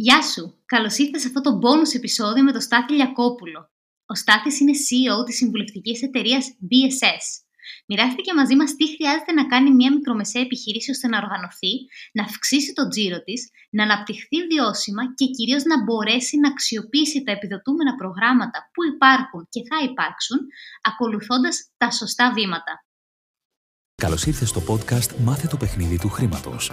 [0.00, 0.44] Γεια σου!
[0.66, 3.60] Καλώς ήρθες σε αυτό το bonus επεισόδιο με τον Στάθη Λιακόπουλο.
[4.06, 7.24] Ο Στάθης είναι CEO της συμβουλευτικής εταιρείας BSS.
[7.86, 11.72] Μοιράστηκε μαζί μας τι χρειάζεται να κάνει μια μικρομεσαία επιχείρηση ώστε να οργανωθεί,
[12.12, 17.32] να αυξήσει το τζίρο της, να αναπτυχθεί βιώσιμα και κυρίως να μπορέσει να αξιοποιήσει τα
[17.32, 20.38] επιδοτούμενα προγράμματα που υπάρχουν και θα υπάρξουν,
[20.90, 22.72] ακολουθώντας τα σωστά βήματα.
[23.94, 26.72] Καλώς ήρθες στο podcast «Μάθε το παιχνίδι του χρήματος».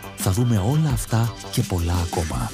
[0.23, 2.51] θα δούμε όλα αυτά και πολλά ακόμα.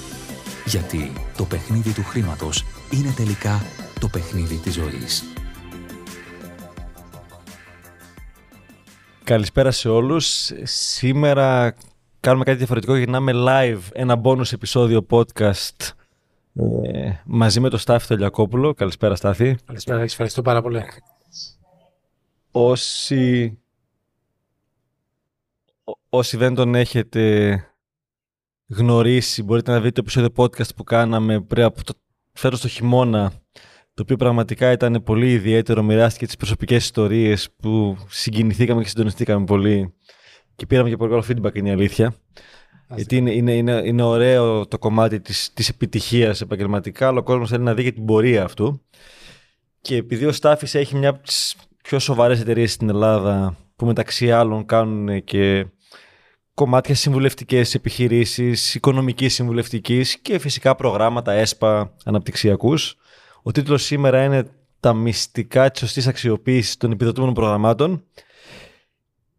[0.66, 3.62] Γιατί το παιχνίδι του χρήματος είναι τελικά
[4.00, 5.24] το παιχνίδι της ζωής.
[9.24, 10.52] Καλησπέρα σε όλους.
[10.64, 11.76] Σήμερα
[12.20, 12.96] κάνουμε κάτι διαφορετικό.
[12.96, 15.90] Γυρνάμε live ένα bonus επεισόδιο podcast
[16.54, 18.74] ε, μαζί με τον Στάθη Τολιακόπουλο.
[18.74, 19.56] Καλησπέρα Στάθη.
[19.66, 20.84] Καλησπέρα, ευχαριστώ πάρα πολύ.
[22.52, 23.58] Όσοι
[26.10, 27.62] όσοι δεν τον έχετε
[28.68, 31.94] γνωρίσει, μπορείτε να δείτε το επεισόδιο podcast που κάναμε πριν από το
[32.34, 33.32] φέτος το χειμώνα,
[33.94, 39.94] το οποίο πραγματικά ήταν πολύ ιδιαίτερο, μοιράστηκε τις προσωπικές ιστορίες που συγκινηθήκαμε και συντονιστήκαμε πολύ
[40.56, 42.16] και πήραμε και πολύ καλό feedback, είναι η αλήθεια.
[42.96, 47.50] Γιατί είναι, είναι, είναι, είναι ωραίο το κομμάτι της, της επιτυχίας επαγγελματικά, αλλά ο κόσμος
[47.50, 48.82] θέλει να δει και την πορεία αυτού.
[49.82, 54.32] Και επειδή ο Στάφης έχει μια από τις πιο σοβαρές εταιρείες στην Ελλάδα, που μεταξύ
[54.32, 55.68] άλλων κάνουν και
[56.58, 62.98] κομμάτια συμβουλευτικές επιχειρήσεις, οικονομικής συμβουλευτικής και φυσικά προγράμματα ΕΣΠΑ αναπτυξιακούς.
[63.44, 64.50] Ο τίτλος σήμερα είναι
[64.80, 68.04] Τα μυστικά της σωστής αξιοποίησης των επιδοτούμενων προγραμμάτων.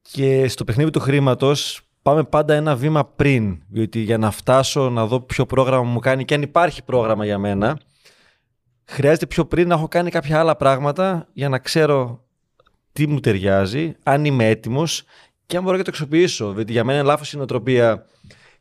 [0.02, 3.62] Και στο παιχνίδι του χρήματος πάμε πάντα ένα βήμα πριν.
[3.68, 7.38] Γιατί για να φτάσω να δω ποιο πρόγραμμα μου κάνει και αν υπάρχει πρόγραμμα για
[7.38, 7.80] μένα,
[8.84, 12.24] χρειάζεται πιο πριν να έχω κάνει κάποια άλλα πράγματα για να ξέρω
[12.92, 15.04] τι μου ταιριάζει, αν είμαι έτοιμος
[15.48, 16.52] και αν μπορώ και το αξιοποιήσω.
[16.54, 18.06] Γιατί για μένα είναι λάθος η νοοτροπία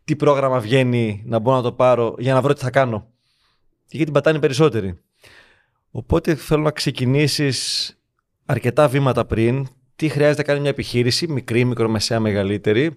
[0.04, 3.08] τι πρόγραμμα βγαίνει να μπορώ να το πάρω για να βρω τι θα κάνω.
[3.88, 5.00] Γιατί την πατάνε περισσότεροι.
[5.92, 7.92] Οπότε θέλω να ξεκινήσεις
[8.46, 9.68] αρκετά βήματα πριν.
[9.96, 12.96] Τι χρειάζεται να κάνει μια επιχείρηση, μικρή, μικρομεσαία, μεγαλύτερη.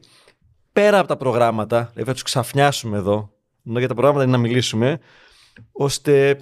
[0.72, 3.32] Πέρα από τα προγράμματα, δηλαδή θα τους ξαφνιάσουμε εδώ,
[3.66, 5.00] ενώ για τα προγράμματα είναι να μιλήσουμε,
[5.72, 6.40] ώστε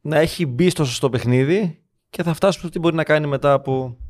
[0.00, 3.52] να έχει μπει στο σωστό παιχνίδι και θα φτάσουμε στο τι μπορεί να κάνει μετά
[3.52, 3.96] από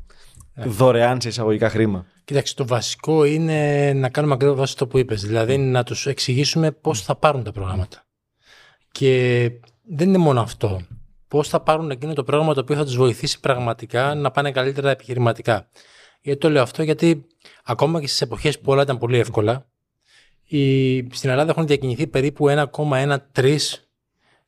[0.55, 2.05] Δωρεάν σε εισαγωγικά χρήμα.
[2.23, 5.21] Κοίταξε, το βασικό είναι να κάνουμε ακριβώς αυτό που είπες.
[5.21, 8.05] Δηλαδή να τους εξηγήσουμε πώς θα πάρουν τα προγράμματα.
[8.91, 9.51] Και
[9.83, 10.81] δεν είναι μόνο αυτό.
[11.27, 14.89] Πώς θα πάρουν εκείνο το πρόγραμμα το οποίο θα τους βοηθήσει πραγματικά να πάνε καλύτερα
[14.89, 15.69] επιχειρηματικά.
[16.21, 17.25] Γιατί το λέω αυτό, γιατί
[17.63, 19.65] ακόμα και στις εποχές που όλα ήταν πολύ εύκολα,
[20.43, 23.57] η, στην Ελλάδα έχουν διακινηθεί περίπου 1,13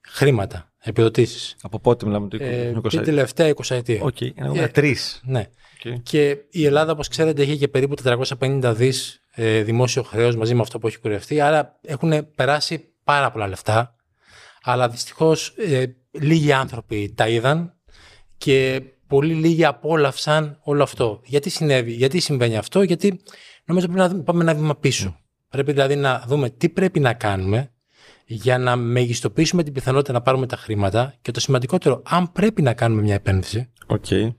[0.02, 1.56] χρήματα, επιδοτήσεις.
[1.62, 4.04] Από πότε μιλάμε, το 20, ε, Την τελευταία 20 ετία.
[4.04, 4.30] OK, okay,
[4.74, 4.94] 1,3.
[5.24, 5.48] ναι.
[6.04, 7.96] Και η Ελλάδα, όπως ξέρετε, έχει και περίπου
[8.40, 11.42] 450 δις ε, δημόσιο χρέος μαζί με αυτό που έχει κουρευτεί.
[11.42, 13.96] Άρα έχουν περάσει πάρα πολλά λεφτά.
[14.64, 17.74] Αλλά δυστυχώς ε, λίγοι άνθρωποι τα είδαν
[18.38, 21.22] και πολύ λίγοι απόλαυσαν όλο αυτό.
[21.24, 23.22] Γιατί συνέβη, γιατί συμβαίνει αυτό, Γιατί
[23.66, 25.18] νομίζω πρέπει να πάμε ένα βήμα πίσω.
[25.50, 27.72] Πρέπει δηλαδή να δούμε τι πρέπει να κάνουμε
[28.26, 32.74] για να μεγιστοποιήσουμε την πιθανότητα να πάρουμε τα χρήματα και το σημαντικότερο, αν πρέπει να
[32.74, 33.72] κάνουμε μια επένδυση.
[33.88, 34.30] Okay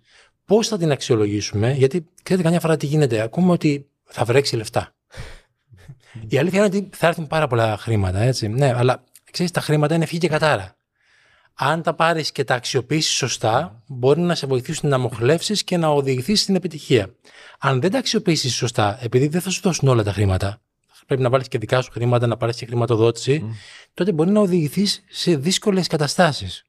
[0.44, 3.20] πώς θα την αξιολογήσουμε, γιατί ξέρετε, καμιά φορά τι γίνεται.
[3.20, 4.94] Ακούμε ότι θα βρέξει λεφτά.
[6.28, 8.48] Η αλήθεια είναι ότι θα έρθουν πάρα πολλά χρήματα, έτσι.
[8.48, 10.76] Ναι, αλλά ξέρεις, τα χρήματα είναι φύγη και κατάρα.
[11.54, 15.88] Αν τα πάρεις και τα αξιοποιήσεις σωστά, μπορεί να σε βοηθήσουν να μοχλεύσεις και να
[15.88, 17.14] οδηγηθείς στην επιτυχία.
[17.58, 20.60] Αν δεν τα αξιοποιήσεις σωστά, επειδή δεν θα σου δώσουν όλα τα χρήματα,
[21.06, 23.44] πρέπει να βάλεις και δικά σου χρήματα, να πάρεις και χρηματοδότηση,
[23.94, 26.64] τότε μπορεί να οδηγηθείς σε δύσκολες καταστάσεις.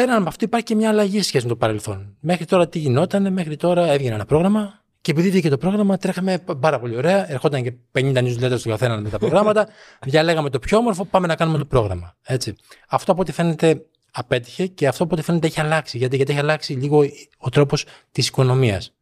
[0.00, 2.16] Ε, πέραν από αυτό υπάρχει και μια αλλαγή σχέση με το παρελθόν.
[2.20, 6.42] Μέχρι τώρα τι γινόταν, μέχρι τώρα έβγαινε ένα πρόγραμμα και επειδή βγήκε το πρόγραμμα, τρέχαμε
[6.60, 7.30] πάρα πολύ ωραία.
[7.30, 9.68] Ερχόταν και 50 newsletters του καθένα με τα προγράμματα.
[10.06, 12.16] διαλέγαμε το πιο όμορφο, πάμε να κάνουμε το πρόγραμμα.
[12.22, 12.54] Έτσι.
[12.88, 15.98] Αυτό από ό,τι φαίνεται απέτυχε και αυτό από ό,τι φαίνεται έχει αλλάξει.
[15.98, 17.04] Γιατί, γιατί έχει αλλάξει λίγο
[17.38, 18.94] ο τρόπος της οικονομίας.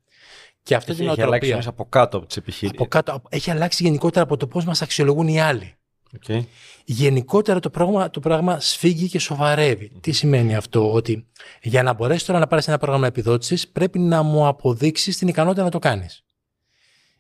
[0.63, 2.77] Και αυτό έχει, έχει αλλάξει μέσα από κάτω από τις επιχειρήσει.
[2.79, 5.78] Από κάτω, έχει αλλάξει γενικότερα από το πώς μας αξιολογούν οι άλλοι.
[6.17, 6.41] Okay.
[6.85, 9.93] Γενικότερα το πράγμα, το πράγμα σφίγγει και σοβαρεύει.
[10.01, 11.27] Τι σημαίνει αυτό, ότι
[11.63, 15.63] για να μπορέσεις τώρα να πάρεις ένα πρόγραμμα επιδότησης, πρέπει να μου αποδείξεις την ικανότητα
[15.63, 16.25] να το κάνεις.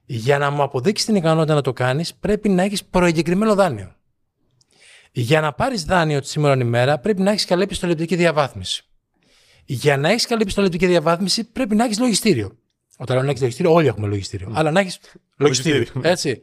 [0.05, 3.94] Για να μου αποδείξεις την ικανότητα να το κάνεις, πρέπει να έχεις προεγκεκριμένο δάνειο.
[5.12, 8.82] Για να πάρεις δάνειο τη σήμερα ημέρα πρέπει να έχεις καλή επιστολεπτική διαβάθμιση.
[9.64, 12.58] Για να έχεις καλή επιστολεπτική διαβάθμιση πρέπει να έχεις λογιστήριο.
[12.96, 14.52] Όταν λέω να έχεις λογιστήριο, όλοι έχουμε λογιστήριο.
[14.55, 14.99] Αλλά να έχεις
[15.37, 15.87] λογιστήριο.
[16.02, 16.43] Έτσι.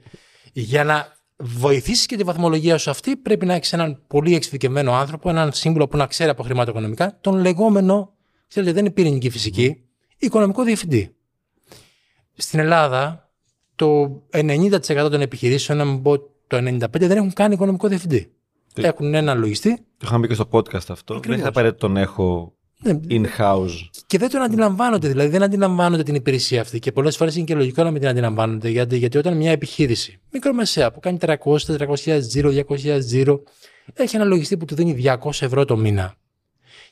[0.53, 5.29] Για να βοηθήσεις και τη βαθμολογία σου αυτή, πρέπει να έχεις έναν πολύ εξειδικευμένο άνθρωπο,
[5.29, 8.13] έναν σύμβουλο που να ξέρει από χρηματοοικονομικά, τον λεγόμενο,
[8.47, 9.83] ξέρετε, δεν είναι πυρηνική φυσική,
[10.17, 11.15] οικονομικό διευθυντή.
[12.33, 13.29] Στην Ελλάδα,
[13.75, 14.79] το 90%
[15.11, 16.17] των επιχειρήσεων, να μην πω
[16.47, 18.29] το 95%, δεν έχουν καν οικονομικό διευθυντή.
[18.73, 19.75] Έχουν έναν λογιστή.
[19.75, 21.19] Το είχαμε και στο podcast αυτό.
[21.19, 22.64] Δεν θα απαραίτητο τον έχω Ναι,
[23.09, 23.89] in-house.
[24.07, 26.79] Και δεν τον αντιλαμβάνονται, δηλαδή δεν αντιλαμβάνονται την υπηρεσία αυτή.
[26.79, 28.69] Και πολλές φορές είναι και λογικό να μην την αντιλαμβάνονται.
[28.69, 31.35] Γιατί, γιατί όταν μια επιχείρηση, μικρομεσαία, που κάνει 300,
[31.77, 33.43] 400 τζίρο, 200 τζίρο,
[33.93, 36.15] έχει ένα λογιστή που του δίνει 200 ευρώ το μήνα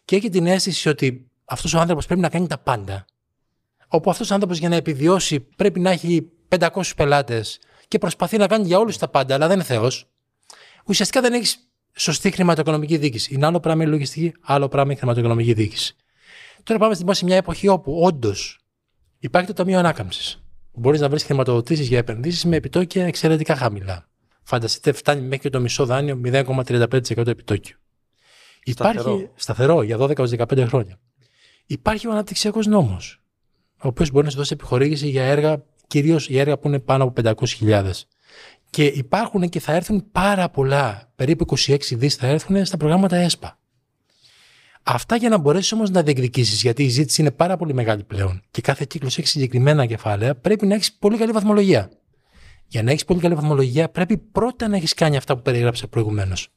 [0.06, 3.06] και έχει την αίσθηση ότι αυτός ο άνθρωπος πρέπει να κάνει τα πάντα.
[3.88, 8.48] Όπου αυτός ο άνθρωπος για να επιβιώσει πρέπει να έχει 500 πελάτες και προσπαθεί να
[8.48, 10.08] κάνει για όλους τα πάντα, αλλά δεν είναι Θεός.
[10.86, 11.58] Ουσιαστικά δεν έχεις
[11.96, 13.34] σωστή χρηματοοικονομική διοίκηση.
[13.34, 15.96] Είναι άλλο πράγμα η λογιστική, άλλο πράγμα η χρηματοοικονομική διοίκηση.
[16.64, 18.60] Τώρα πάμε στην- σε μια εποχή όπου όντως
[19.20, 20.44] υπάρχει το Ταμείο Ανάκαμψης.
[20.74, 24.08] Μπορείς να βρεις χρηματοδοτήσεις για επενδύσεις με επιτόκια εξαιρετικά χαμηλά.
[24.44, 27.78] Φανταστείτε, φτάνει μέχρι και το μισό δάνειο 0,35% επιτόκιο.
[28.64, 29.32] Υπάρχει Σταθερό.
[29.36, 31.00] σταθερό για 12-15 χρόνια.
[31.66, 33.22] Υπάρχει ο αναπτυξιακός νόμος,
[33.84, 37.04] ο οποίος μπορεί να σου δώσει επιχορήγηση για έργα, κυρίως για έργα που είναι πάνω
[37.04, 38.08] από 500.000.
[38.74, 43.60] Και υπάρχουν και θα έρθουν πάρα πολλά, περίπου 26 δις θα έρθουν στα προγράμματα ΕΣΠΑ.
[44.84, 48.42] Αυτά για να μπορέσεις όμως να διεκδικήσεις, γιατί η ζήτηση είναι πάρα πολύ μεγάλη πλέον
[48.52, 51.90] και κάθε κύκλος έχει συγκεκριμένα κεφάλαια, πρέπει να έχεις πολύ καλή βαθμολογία.
[52.68, 56.48] Για να έχεις πολύ καλή βαθμολογία, πρέπει πρώτα να έχεις κάνει αυτά που περιγράψα προηγουμένως.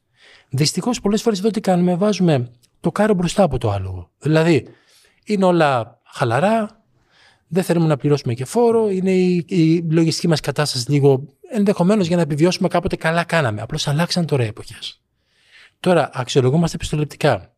[0.48, 4.10] Δυστυχώς, πολλές φορές εδώ τι κάνουμε, βάζουμε το κάρο μπροστά από το άλογο.
[4.18, 4.66] Δηλαδή,
[5.24, 6.84] είναι όλα χαλαρά,
[7.48, 11.24] δεν θέλουμε να πληρώσουμε και φόρο, είναι η, η λογιστική μας κατάσταση λίγο
[11.56, 13.60] ενδεχομένως για να επιβιώσουμε κάποτε καλά κάναμε.
[13.60, 15.00] Απλώς αλλάξαν τώρα οι εποχές.
[15.80, 17.54] Τώρα, αξιολογούμαστε επιστολεπτικά.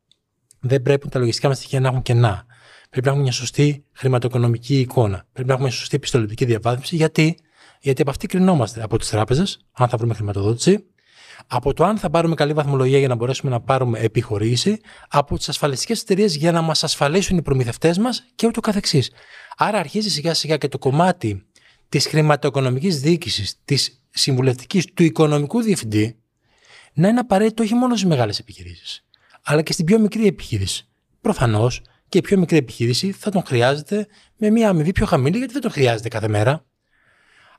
[0.61, 2.47] Δεν πρέπει τα λογιστικά μας στοιχεία να έχουν κενά.
[2.91, 5.27] Πρέπει να έχουμε μια σωστή χρηματοοικονομική εικόνα.
[5.33, 6.97] Πρέπει να έχουμε μια σωστή επιστολεπτική διαβάθμιση.
[6.97, 7.39] Γιατί,
[7.81, 10.85] Γιατί από αυτή κρινόμαστε από τις τράπεζες, αν θα βρούμε χρηματοδότηση,
[11.47, 15.49] από το αν θα πάρουμε καλή βαθμολογία για να μπορέσουμε να πάρουμε επιχορήγηση, από τις
[15.49, 19.11] ασφαλιστικές εταιρείες για να μας ασφαλίσουν οι προμηθευτές μας και ούτω καθεξής.
[19.57, 21.47] Άρα αρχίζει σιγά σιγά και το κομμάτι
[21.89, 26.19] της χρηματοοικονομικής διοίκησης, της συμβουλευτικής, του οικονομικού διευθυντή,
[26.93, 29.05] να είναι απαραίτητο όχι μόνο στις μεγάλες επιχειρήσεις,
[29.43, 30.89] αλλά και στην πιο μικρή επιχείρηση.
[31.21, 34.07] Προφανώς και η πιο μικρή επιχείρηση θα τον χρειάζεται
[34.37, 36.65] με μια αμοιβή πιο χαμηλή, γιατί δεν τον χρειάζεται κάθε μέρα.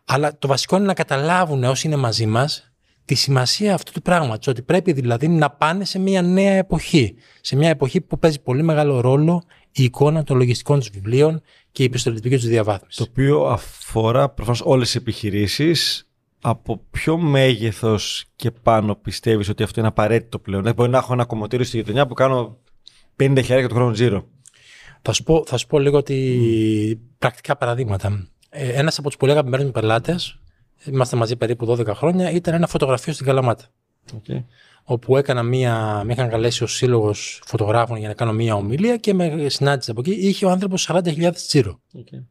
[0.06, 2.72] Αλλά το βασικό είναι να καταλάβουν όσοι είναι μαζί μας
[3.06, 7.16] τη σημασία αυτού του πράγματος, ότι πρέπει δηλαδή να πάνε σε μια νέα εποχή.
[7.42, 11.42] Σε μια εποχή που παίζει πολύ μεγάλο ρόλο η εικόνα των λογιστικών τους βιβλίων
[11.72, 12.98] και η επιστολητική τους διαβάθμιση.
[12.98, 16.04] Το οποίο αφορά προφανώς όλες τις επιχειρήσεις.
[16.42, 21.14] Από ποιο μέγεθος και πάνω πιστεύεις ότι αυτό είναι απαραίτητο πλέον; Δηλαδή, μπορεί να έχω
[21.14, 22.58] ένα κομμωτήριο στη γειτονιά που κάνω
[23.18, 24.28] 50 χιλιάδια το χρόνο τζίρο.
[25.02, 28.28] Θα σου πω, θα σου πω λίγο ότι πρακτικά παραδείγματα.
[28.50, 30.40] Ε, ένας από τους πολύ αγαπημένους μου πελάτες,
[30.86, 33.66] είμαστε μαζί περίπου 12 χρόνια, ήταν ένα φωτογραφείο στην Καλαμάτα.
[34.14, 34.44] Okay.
[34.92, 39.14] Όπου έκανα μία, με είχαν καλέσει ο σύλλογος φωτογράφων για να κάνω μία ομιλία και
[39.14, 40.12] με συνάντησε από εκεί.
[40.12, 41.80] Είχε ο άνθρωπος 40.000 τζίρο.
[41.98, 42.26] Okay.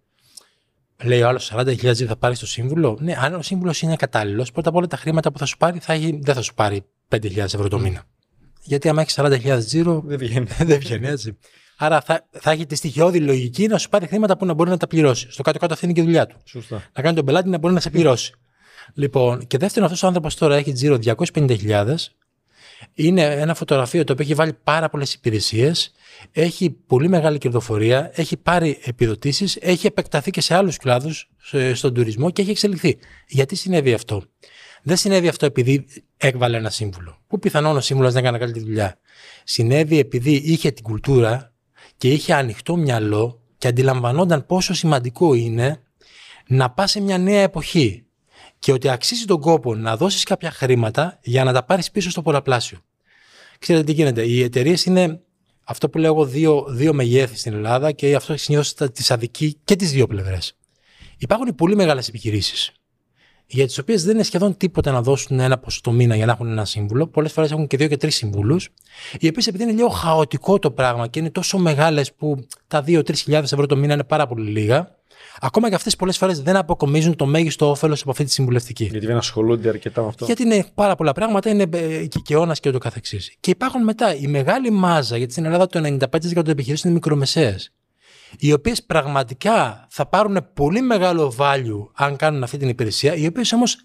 [1.05, 4.53] Λέει ο άλλος 40.000 τζίρο θα πάρεις στο σύμβουλο; Ναι, αν ο σύμβουλος είναι κατάλληλος,
[4.53, 6.85] πρώτα απ' όλα τα χρήματα που θα σου πάρει θα έχει, δεν θα σου πάρει
[7.09, 8.03] 5.000 ευρώ το μήνα.
[8.63, 10.03] Γιατί άμα έχεις 40.000 τζίρο.
[10.07, 10.47] Δεν βγαίνει.
[10.71, 11.39] δεν βγαίνει έτσι.
[11.79, 14.77] Άρα θα, θα έχει τη στοιχειώδη λογική να σου πάρει χρήματα που να μπορεί να
[14.77, 15.27] τα πληρώσει.
[15.31, 16.37] Στο κάτω-κάτω αυτή είναι και η δουλειά του.
[16.45, 16.83] Σωστά.
[16.93, 18.33] Να κάνει τον πελάτη να μπορεί να σε πληρώσει.
[18.95, 21.95] Λοιπόν, και δεύτερον, αυτός ο άνθρωπος τώρα έχει τζίρο 250.000.
[22.95, 25.93] Είναι ένα φωτογραφείο το οποίο έχει βάλει πάρα πολλές υπηρεσίες.
[26.33, 28.11] Έχει πολύ μεγάλη κερδοφορία.
[28.15, 29.57] Έχει πάρει επιδοτήσεις.
[29.61, 31.31] Έχει επεκταθεί και σε άλλους κλάδους
[31.75, 32.99] στον τουρισμό και έχει εξελιχθεί.
[33.29, 34.23] Γιατί συνέβη αυτό;
[34.83, 37.19] Δεν συνέβη αυτό επειδή έβαλε ένα σύμβουλο.
[37.27, 38.99] Που πιθανόν ο σύμβουλος δεν έκανε καλή τη δουλειά.
[39.45, 41.53] Συνέβη επειδή είχε την κουλτούρα
[41.97, 45.83] και είχε ανοιχτό μυαλό και αντιλαμβανόταν πόσο σημαντικό είναι
[46.47, 48.07] να πας σε μια νέα εποχή
[48.59, 52.23] και ότι αξίζει τον κόπο να δώσεις κάποια χρήματα για να τα πάρεις πίσω στο
[52.23, 52.79] πολλαπλάσιο.
[53.59, 54.23] Ξέρετε τι γίνεται.
[54.23, 55.21] Οι εταιρείες είναι
[55.65, 59.77] αυτό που λέω εγώ δύο, δύο μεγέθη στην Ελλάδα και αυτό συνήθως τις αδικεί και
[59.77, 60.57] τις δύο πλευρές.
[61.19, 62.73] Υπάρχουν πολύ μεγάλες επιχειρήσεις
[63.51, 66.33] για τις οποίες δεν είναι σχεδόν τίποτα να δώσουν ένα ποσό το μήνα για να
[66.33, 67.07] έχουν ένα σύμβουλο.
[67.07, 68.57] Πολλές φορές έχουν και δύο και τρεις συμβούλου,
[69.21, 73.15] οι οποίες επειδή είναι λίγο χαοτικό το πράγμα και είναι τόσο μεγάλες που τα 2-3
[73.15, 74.98] χιλιάδες ευρώ το μήνα είναι πάρα πολύ λίγα,
[75.41, 78.85] ακόμα και αυτές πολλές φορές δεν αποκομίζουν το μέγιστο όφελος από αυτή τη συμβουλευτική.
[78.85, 80.25] Γιατί δεν ασχολούνται αρκετά με αυτό.
[80.25, 81.67] Γιατί είναι πάρα πολλά πράγματα, είναι
[82.07, 83.37] κικαιώνα και ούτω καθεξής.
[83.41, 87.73] Και υπάρχουν μετά η μεγάλη μάζα, γιατί στην Ελλάδα το 95% των επιχειρήσεων είναι μικρομεσαίες,
[88.39, 93.53] οι οποίες πραγματικά θα πάρουν πολύ μεγάλο value αν κάνουν αυτή την υπηρεσία, οι οποίες
[93.53, 93.77] όμως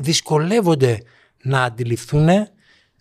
[0.00, 1.02] δυσκολεύονται
[1.42, 2.28] να αντιληφθούν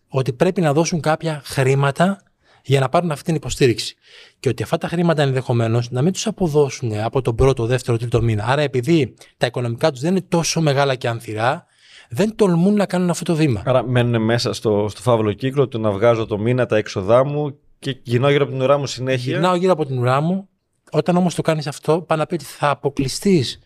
[0.07, 2.23] ότι πρέπει να δώσουν κάποια χρήματα
[2.63, 3.95] για να πάρουν αυτή την υποστήριξη.
[4.39, 8.21] Και ότι αυτά τα χρήματα ενδεχομένως να μην τους αποδώσουν από τον πρώτο, δεύτερο, τρίτο
[8.21, 8.45] μήνα.
[8.47, 11.65] Άρα, επειδή τα οικονομικά τους δεν είναι τόσο μεγάλα και ανθυρά,
[12.09, 13.61] δεν τολμούν να κάνουν αυτό το βήμα.
[13.65, 17.57] Άρα μένουν μέσα στο, στο φαύλο κύκλο του να βγάζω το μήνα τα έξοδά μου
[17.79, 19.31] και γυρνάω γύρω από την ουρά μου συνέχεια.
[19.31, 20.49] Γυρνάω γύρω από την ουρά μου.
[20.91, 23.59] Όταν όμως το κάνεις αυτό, πάει να πει ότι θα αποκλειστείς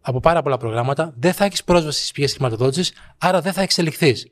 [0.00, 4.26] από πάρα πολλά προγράμματα, δεν θα έχεις πρόσβαση στις πηγές χρηματοδότησης, άρα δεν θα εξελιχθείς.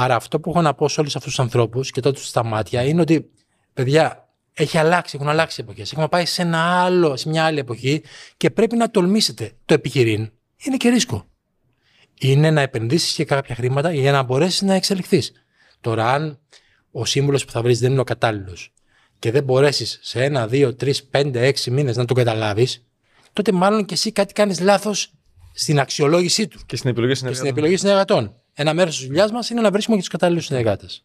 [0.00, 2.82] Άρα αυτό που έχω να πω σε όλους αυτούς τους ανθρώπους και τότε στα μάτια
[2.82, 3.30] είναι ότι,
[3.74, 5.92] παιδιά, έχει αλλάξει, έχουν αλλάξει εποχές.
[5.92, 8.02] Έχουμε πάει σε, ένα άλλο, σε μια άλλη εποχή
[8.36, 9.52] και πρέπει να τολμήσετε.
[9.64, 11.26] Το επιχειρήν είναι και ρίσκο.
[12.20, 15.32] Είναι να επενδύσεις και κάποια χρήματα για να μπορέσεις να εξελιχθείς.
[15.80, 16.38] Τώρα, αν
[16.90, 18.72] ο σύμβουλος που θα βρεις δεν είναι ο κατάλληλος
[19.18, 22.86] και δεν μπορέσεις σε ένα, δύο, τρεις, πέντε, έξι μήνες να τον καταλάβεις,
[23.32, 25.12] τότε μάλλον και εσύ κάτι κάνεις λάθος
[25.54, 26.60] στην αξιολόγησή του.
[26.66, 28.34] Και στην επιλογή Και στην επιλογή συνεργατών.
[28.60, 31.04] Ένα μέρος της δουλειάς μας είναι να βρίσκουμε και τους κατάλληλους συνεργάτες.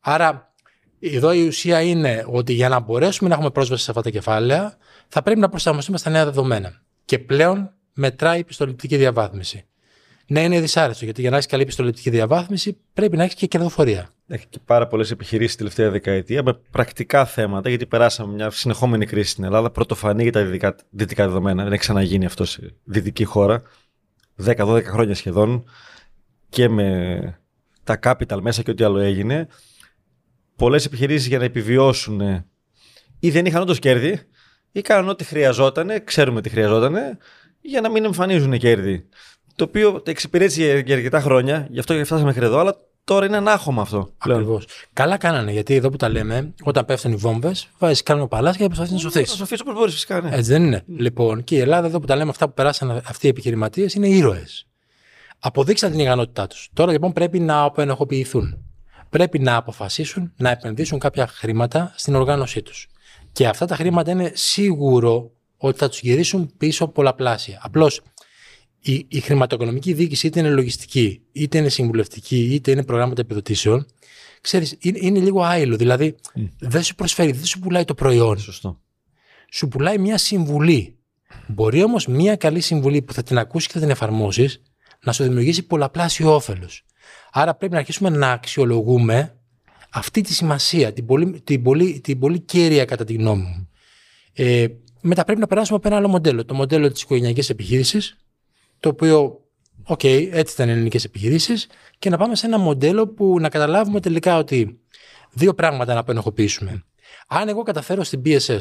[0.00, 0.54] Άρα,
[1.00, 4.76] εδώ η ουσία είναι ότι για να μπορέσουμε να έχουμε πρόσβαση σε αυτά τα κεφάλαια,
[5.08, 6.82] θα πρέπει να προσαρμοστούμε στα νέα δεδομένα.
[7.04, 9.64] Και πλέον μετράει η πιστοληπτική διαβάθμιση.
[10.26, 14.08] Ναι, είναι δυσάρεστο, γιατί για να έχεις καλή πιστοληπτική διαβάθμιση πρέπει να έχεις και κερδοφορία.
[14.26, 19.30] Έχει και πάρα πολλές επιχειρήσεις τελευταία δεκαετία με πρακτικά θέματα, γιατί περάσαμε μια συνεχόμενη κρίση
[19.30, 19.70] στην Ελλάδα.
[19.70, 21.62] Πρωτοφανή για τα δυτικά, δυτικά δεδομένα.
[21.62, 23.62] Δεν έχει ξαναγίνει αυτό σε δυτική χώρα.
[24.44, 25.64] 10-12 χρόνια σχεδόν
[26.54, 27.38] και με
[27.84, 29.46] τα capital μέσα και ό,τι άλλο έγινε.
[30.56, 32.20] Πολλές επιχειρήσεις για να επιβιώσουν
[33.18, 34.20] ή δεν είχαν όντως κέρδη
[34.72, 36.96] ή κάναν ό,τι χρειαζόταν, ξέρουμε τι χρειαζόταν,
[37.60, 39.08] για να μην εμφανίζουν κέρδη.
[39.54, 43.82] Το οποίο εξυπηρέτησε για αρκετά χρόνια, γι' αυτό φτάσαμε μέχρι εδώ, αλλά τώρα είναι ανάχωμα
[43.82, 44.08] αυτό.
[44.18, 44.66] Ακριβώς.
[44.92, 48.66] Καλά κάνανε, γιατί εδώ που τα λέμε, όταν πέφτουν οι βόμβες, βάζεις κάνω παλάσια και
[48.66, 49.30] προσπαθεί να σωθείς.
[49.30, 50.20] Θα σωθείς όπως μπορείς, φυσικά.
[50.20, 50.28] Ναι.
[50.32, 50.82] Έτσι δεν είναι.
[50.86, 54.08] Λοιπόν, και η Ελλάδα εδώ που τα λέμε, αυτά που περάσαν αυτοί οι επιχειρηματίες είναι
[54.08, 54.68] ήρωες.
[55.46, 56.68] Αποδείξαν την ικανότητά τους.
[56.72, 58.64] Τώρα λοιπόν πρέπει να απενεχοποιηθούν.
[59.08, 62.88] Πρέπει να αποφασίσουν να επενδύσουν κάποια χρήματα στην οργάνωσή τους.
[63.32, 67.60] Και αυτά τα χρήματα είναι σίγουρο ότι θα τους γυρίσουν πίσω πολλαπλάσια.
[67.62, 68.00] Απλώς
[68.80, 73.86] η, η χρηματοοικονομική διοίκηση είτε είναι λογιστική, είτε είναι συμβουλευτική, είτε είναι προγράμματα επιδοτήσεων,
[74.40, 75.76] ξέρεις, είναι, είναι λίγο άειλο.
[75.76, 76.14] Δηλαδή,
[76.58, 78.38] δεν σου προσφέρει, δεν σου πουλάει το προϊόν.
[78.38, 78.80] Σωστό.
[79.52, 80.98] Σου πουλάει μια συμβουλή.
[81.46, 84.62] Μπορεί όμως μια καλή συμβουλή που θα την ακούσεις και θα την εφαρμόσεις
[85.04, 86.84] να σου δημιουργήσει πολλαπλάσιο όφελος.
[87.32, 89.36] Άρα πρέπει να αρχίσουμε να αξιολογούμε
[89.90, 93.68] αυτή τη σημασία, την πολύ, την πολύ, την πολύ καίρια κατά τη γνώμη μου.
[94.32, 94.66] Ε,
[95.00, 96.44] μετά πρέπει να περάσουμε από ένα άλλο μοντέλο.
[96.44, 98.16] Το μοντέλο της οικογενειακής επιχείρησης,
[98.80, 99.40] το οποίο,
[99.84, 101.66] OK, okay, έτσι ήταν οι ελληνικές επιχειρήσεις,
[101.98, 104.78] και να πάμε σε ένα μοντέλο που να καταλάβουμε τελικά ότι
[105.30, 106.84] δύο πράγματα να απενοχοποιήσουμε.
[107.28, 108.60] Αν εγώ καταφέρω στην BSS,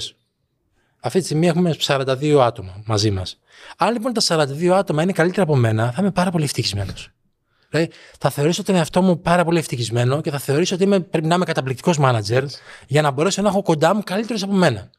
[1.06, 3.40] αυτή τη στιγμή έχουμε 42 άτομα μαζί μας.
[3.78, 7.10] Αν λοιπόν τα 42 άτομα είναι καλύτερα από μένα, θα είμαι πάρα πολύ ευτυχισμένος.
[7.70, 11.28] Δηλαδή, θα θεωρήσω τον εαυτό μου πάρα πολύ ευτυχισμένο και θα θεωρήσω ότι είμαι, πρέπει
[11.28, 12.44] να είμαι καταπληκτικός manager
[12.88, 14.90] για να μπορέσω να έχω κοντά μου καλύτερους από μένα.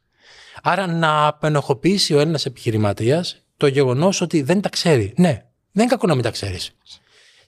[0.62, 5.12] Άρα να απενοχοποιήσει ο Έλληνας επιχειρηματίας το γεγονός ότι δεν τα ξέρει.
[5.16, 5.32] Ναι,
[5.73, 6.70] δεν είναι κακό να μην τα ξέρεις.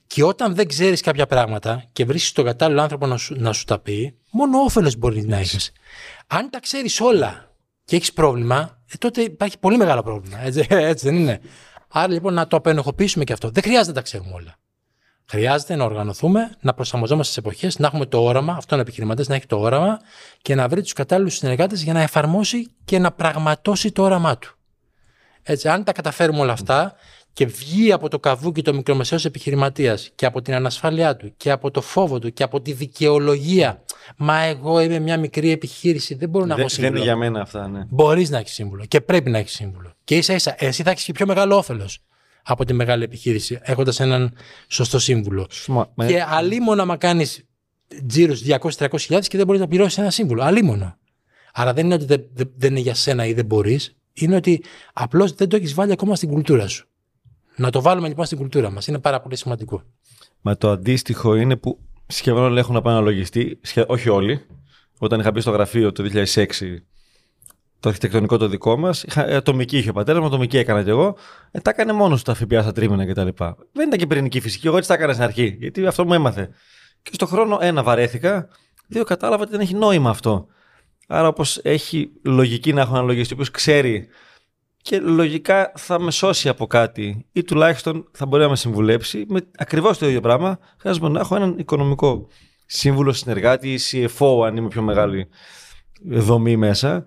[0.07, 3.63] Και όταν δεν ξέρεις κάποια πράγματα και βρίσκεις τον κατάλληλο άνθρωπο να σου, να σου
[3.63, 5.71] τα πει, μόνο όφελος μπορεί να έχεις.
[6.27, 7.46] Αν τα ξέρεις όλα
[7.87, 10.39] και έχεις πρόβλημα, ε, τότε υπάρχει πολύ μεγάλο πρόβλημα.
[10.41, 11.39] Έτσι, έτσι δεν είναι.
[11.87, 13.49] Άρα λοιπόν να το απενοχοποιήσουμε και αυτό.
[13.49, 14.55] Δεν χρειάζεται να τα ξέρουμε όλα.
[15.25, 19.35] Χρειάζεται να οργανωθούμε, να προσαρμοζόμαστε στις εποχές, να έχουμε το όραμα, αυτόν ο επιχειρηματή να
[19.35, 19.99] έχει το όραμα
[20.41, 24.57] και να βρει τους κατάλληλους συνεργάτες για να εφαρμόσει και να πραγματώσει το όραμά του.
[25.43, 26.95] Έτσι, αν τα καταφέρουμε όλα αυτά
[27.37, 31.71] και βγει από το καβούκι το μικρομεσαίος επιχειρηματίας και από την ανασφάλειά του και από
[31.71, 33.83] το φόβο του και από τη δικαιολογία.
[34.17, 36.91] Μα εγώ είμαι μια μικρή επιχείρηση, δεν μπορώ να Δεν, έχω σύμβουλο.
[36.93, 37.85] δεν είναι για μένα αυτά, ναι.
[37.89, 39.93] Μπορείς να έχεις σύμβουλο και πρέπει να έχεις σύμβουλο.
[40.03, 41.99] Και ίσα ίσα, εσύ θα έχεις και πιο μεγάλο όφελος
[42.43, 44.33] από τη μεγάλη επιχείρηση, έχοντας έναν
[44.67, 45.47] σωστό σύμβουλο.
[45.67, 47.43] Μα- μα- Και αλίμονα να κάνεις
[48.07, 50.43] τζίρους 200-300 χιλιάδες και δεν μπορείς να πληρώσεις ένα σύμβουλο.
[50.43, 50.97] Αλίμονα.
[51.53, 54.63] Άρα δεν είναι ότι δεν, δεν- δεν είναι για σένα ή δεν μπορείς, είναι ότι
[54.93, 56.86] απλώς δεν το έχεις βάλει ακόμα στην κουλτούρα σου.
[57.57, 58.87] Να το βάλουμε λοιπόν στην κουλτούρα μας.
[58.87, 59.81] Είναι πάρα πολύ σημαντικό.
[60.41, 63.85] Μα το αντίστοιχο είναι που σχεδόν όλοι έχουν επαναλογιστεί, σχε...
[63.87, 64.45] όχι όλοι.
[64.99, 66.45] Όταν είχα μπει στο γραφείο το 2006,
[67.79, 71.17] το αρχιτεκτονικό το δικό μας, ατομική είχε ο πατέρας μου, ατομική έκανα κι εγώ.
[71.51, 73.27] Ε, τα έκανε μόνος του τα ΦΠΑ στα τρίμηνα κτλ.
[73.71, 74.67] Δεν ήταν και πυρηνική φυσική.
[74.67, 76.49] Εγώ έτσι τα έκανα στην αρχή, γιατί αυτό μου έμαθε.
[77.01, 78.47] Και στο χρόνο, ένα, βαρέθηκα.
[78.87, 80.47] Δύο, κατάλαβα ότι δεν έχει νόημα αυτό.
[81.07, 84.07] Άρα, όπως έχει λογική να έχω ένα λογιστή, ο οποίος ξέρει
[84.87, 89.41] και λογικά θα με σώσει από κάτι ή τουλάχιστον θα μπορεί να με συμβουλέψει με
[89.57, 90.59] ακριβώς το ίδιο πράγμα.
[90.79, 92.27] Χρειάζομαι να έχω έναν οικονομικό
[92.65, 95.27] σύμβουλο, συνεργάτη ή CFO, αν είμαι πιο μεγάλη
[96.03, 97.05] δομή μέσα.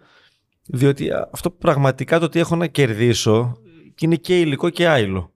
[0.66, 3.56] Διότι αυτό πραγματικά το ότι έχω να κερδίσω
[3.94, 5.32] και είναι και υλικό και άειλο.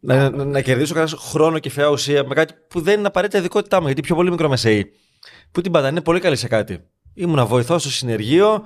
[0.00, 3.38] να, να, να κερδίσω κανένας χρόνο και φαιά ουσία με κάτι που δεν είναι απαραίτητα
[3.38, 3.86] ειδικότητά μου.
[3.86, 4.92] Γιατί πιο πολύ μικρομεσαίοι
[5.50, 6.78] που την πατάνε είναι πολύ καλή σε κάτι.
[7.14, 8.62] Ήμουν βοηθό στο συνεργείο,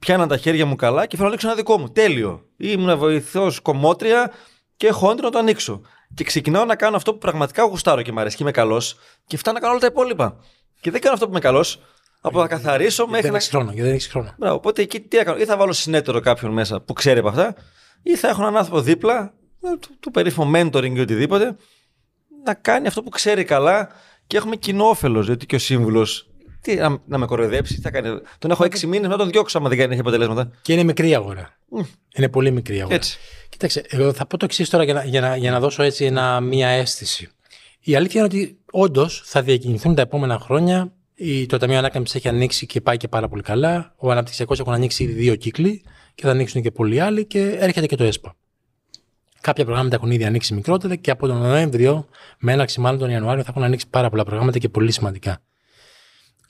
[0.00, 1.88] πιάναν τα χέρια μου καλά και θέλω να ανοίξω ένα δικό μου.
[1.88, 2.44] Τέλειο.
[2.56, 4.32] Ήμουν βοηθός κομμότρια
[4.76, 5.80] και έχω όνειρο να το ανοίξω.
[6.14, 9.36] Και ξεκινάω να κάνω αυτό που πραγματικά γουστάρω και μου αρέσει και είμαι καλός και
[9.36, 10.36] φτάνω να κάνω όλα τα υπόλοιπα.
[10.80, 11.80] Και δεν κάνω αυτό που είμαι καλός.
[12.20, 13.36] Από να καθαρίσω μέχρι Δεν να.
[13.36, 13.64] έχεις χρόνο.
[13.64, 14.34] Γιατί δεν έχεις χρόνο.
[14.38, 17.28] Μπράβο, οπότε εκεί τι θα κάνω; Ή θα βάλω συνέτερο κάποιον μέσα που ξέρει από
[17.28, 17.54] αυτά,
[18.02, 21.56] ή θα έχω έναν άνθρωπο δίπλα, ε, του, του περίφημο mentoring ή οτιδήποτε,
[22.44, 23.88] να κάνει αυτό που ξέρει καλά
[24.26, 25.26] και έχουμε κοινό όφελος.
[25.26, 26.29] Γιατί και ο σύμβουλος.
[26.60, 28.20] Τι, να, να με κοροϊδέψει, τι θα κάνει.
[28.38, 30.50] Τον έχω έξι μήνες να τον διώξω άμα δεν κάνει έχει αποτελέσματα.
[30.62, 31.58] Και είναι μικρή αγορά.
[32.16, 32.94] Είναι πολύ μικρή αγορά.
[32.94, 33.18] Έτσι.
[33.48, 36.04] Κοίταξε, εγώ θα πω το εξής τώρα για να, για, να, για να δώσω έτσι
[36.04, 37.28] ένα, μία αίσθηση.
[37.80, 40.92] Η αλήθεια είναι ότι όντως θα διακινηθούν τα επόμενα χρόνια.
[41.14, 43.94] Η, το Ταμείο Ανάκαμψης έχει ανοίξει και πάει και πάρα πολύ καλά.
[43.96, 45.82] Ο Αναπτυξιακός έχουν ανοίξει ήδη δύο κύκλοι
[46.14, 48.34] και θα ανοίξουν και πολλοί άλλοι και έρχεται και το ΕΣΠΑ.
[49.40, 53.42] Κάποια προγράμματα έχουν ήδη ανοίξει μικρότερα και από τον Νοέμβριο με έναρξη μάλλον τον Ιανουάριο
[53.42, 55.42] θα έχουν ανοίξει πάρα πολλά προγράμματα και πολύ σημαντικά.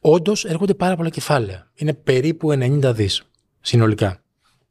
[0.01, 1.71] Όντως έρχονται πάρα πολλά κεφάλαια.
[1.75, 3.23] Είναι περίπου 90 δις
[3.61, 4.23] συνολικά.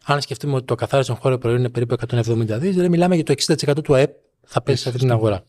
[0.05, 3.33] Αν σκεφτούμε ότι το καθάριστο χώρο προϊόν είναι περίπου 170 δις, δηλαδή μιλάμε για το
[3.37, 4.11] 60% του ΑΕΠ
[4.43, 5.43] θα πέσει σε αυτή την αγορά.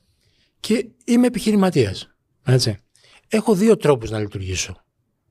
[0.60, 2.10] Και είμαι επιχειρηματίας.
[2.44, 2.76] Έτσι.
[3.28, 4.76] Έχω δύο τρόπους να λειτουργήσω.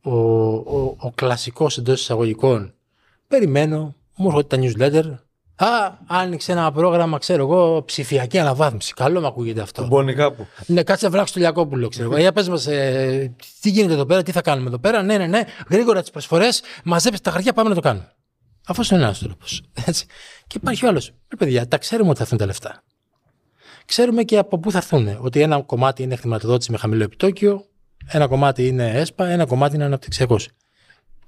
[0.01, 2.73] Ο, ο, ο κλασικός εντός εισαγωγικών.
[3.27, 5.17] Περιμένω, μου έρχονται τα newsletter.
[5.61, 8.93] Α, άνοιξε ένα πρόγραμμα, ξέρω εγώ, ψηφιακή αναβάθμιση.
[8.93, 9.87] Καλό μου ακούγεται αυτό.
[9.87, 10.47] Μπώνει κάπου.
[10.65, 12.19] Ναι, κάτσε βράξω το Λιακόπουλο, ξέρω εγώ.
[12.19, 15.03] Για πες μας, ε, τι γίνεται εδώ πέρα, τι θα κάνουμε εδώ πέρα.
[15.03, 15.43] Ναι, ναι, ναι.
[15.69, 18.13] Γρήγορα τις προσφορές, μαζέψτε τα χαρτιά, πάμε να το κάνουμε.
[18.67, 19.61] Αυτό είναι ένας τρόπος.
[20.47, 21.13] Και υπάρχει άλλος.
[21.29, 22.83] Ρε παιδιά, τα ξέρουμε ότι θα έρθουν τα λεφτά.
[23.85, 25.17] Ξέρουμε και από πού θα έρθουν.
[25.21, 27.65] Ότι ένα κομμάτι είναι χρηματοδότηση με χαμηλό επιτόκιο,
[28.07, 30.49] ένα κομμάτι είναι ΕΣΠΑ, ένα κομμάτι είναι αναπτυξιακός.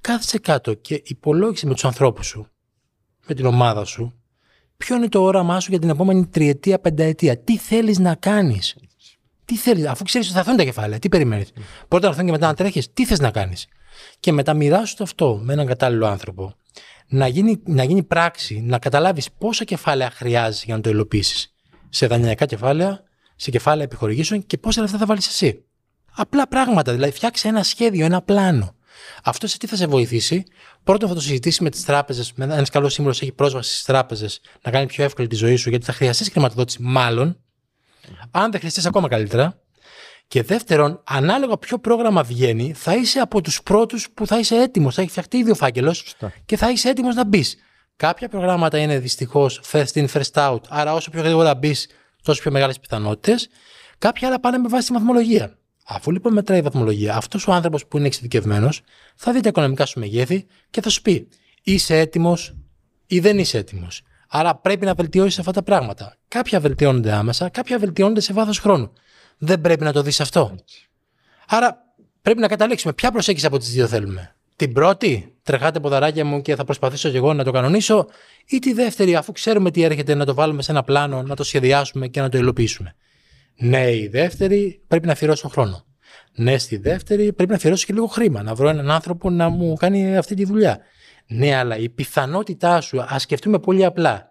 [0.01, 2.47] Κάθισε κάτω και υπολόγισε με τους ανθρώπους σου,
[3.27, 4.20] με την ομάδα σου,
[4.81, 8.75] ποιο είναι το όραμά σου για την επόμενη τριετία, πενταετία; Τι θέλεις να κάνεις;
[9.45, 11.51] Τι θέλεις, αφού ξέρεις ότι θα έρθουν τα κεφάλαια, τι περιμένεις;
[11.87, 13.67] Πρώτα να έρθουν και μετά να τρέχεις, τι θες να κάνεις;
[14.19, 16.53] Και μετά μοιράσου το αυτό με έναν κατάλληλο άνθρωπο.
[17.07, 21.53] Να γίνει, να γίνει πράξη, να καταλάβεις πόσα κεφάλαια χρειάζεσαι για να το υλοποιήσεις.
[21.89, 23.03] Σε δανειακά κεφάλαια,
[23.35, 25.65] σε κεφάλαια επιχορηγήσεων και πόσα λεφτά θα βάλεις εσύ.
[26.15, 28.75] Απλά πράγματα, δηλαδή φτιάξε ένα σχέδιο, ένα πλάνο.
[29.23, 30.43] Αυτό σε τι θα σε βοηθήσει;
[30.83, 32.33] Πρώτον, θα το συζητήσει με τις τράπεζες.
[32.37, 35.85] Ένα καλός σύμβουλος έχει πρόσβαση στις τράπεζες να κάνει πιο εύκολη τη ζωή σου, γιατί
[35.85, 37.39] θα χρειαστείς χρηματοδότηση, μάλλον.
[38.31, 39.59] Αν δεν χρειαστείς, ακόμα καλύτερα.
[40.27, 44.95] Και δεύτερον, ανάλογα ποιο πρόγραμμα βγαίνει, θα είσαι από τους πρώτους που θα είσαι έτοιμος.
[44.95, 47.55] Θα έχει φτιαχτεί ήδη ο φάκελος και θα είσαι έτοιμος να μπεις.
[47.95, 50.59] Κάποια προγράμματα είναι δυστυχώς first in, first out.
[50.69, 51.87] Άρα, όσο πιο γρήγορα μπεις,
[52.23, 53.49] τόσο πιο μεγάλες πιθανότητες.
[53.97, 55.57] Κάποια άλλα πάνε με βάση τη βαθμολογία.
[55.93, 58.81] Αφού λοιπόν μετράει η βαθμολογία, αυτός ο άνθρωπος που είναι εξειδικευμένος
[59.15, 61.27] θα δει τα οικονομικά σου μεγέθη και θα σου πει
[61.63, 62.55] είσαι έτοιμος
[63.07, 64.01] ή δεν είσαι έτοιμος.
[64.27, 66.17] Άρα πρέπει να βελτιώσεις αυτά τα πράγματα.
[66.27, 68.91] Κάποια βελτιώνονται άμεσα, κάποια βελτιώνονται σε βάθος χρόνου.
[69.37, 70.55] Δεν πρέπει να το δεις αυτό.
[71.47, 71.77] Άρα
[72.21, 74.35] πρέπει να καταλήξουμε ποια προσέγγιση από τις δύο θέλουμε.
[74.55, 78.07] Την πρώτη, τρεχάτε ποδαράκια μου και θα προσπαθήσω και εγώ να το κανονίσω,
[78.45, 81.43] ή τη δεύτερη, αφού ξέρουμε τι έρχεται, να το βάλουμε σε ένα πλάνο, να το
[81.43, 82.95] σχεδιάσουμε και να το υλοποιήσουμε.
[83.55, 85.85] Ναι, η δεύτερη πρέπει να αφιερώσω χρόνο.
[86.35, 89.73] Ναι, στη δεύτερη πρέπει να αφιερώσω και λίγο χρήμα, να βρω έναν άνθρωπο να μου
[89.73, 90.79] κάνει αυτή τη δουλειά.
[91.27, 94.29] Ναι, αλλά η πιθανότητά σου, ας σκεφτούμε πολύ απλά,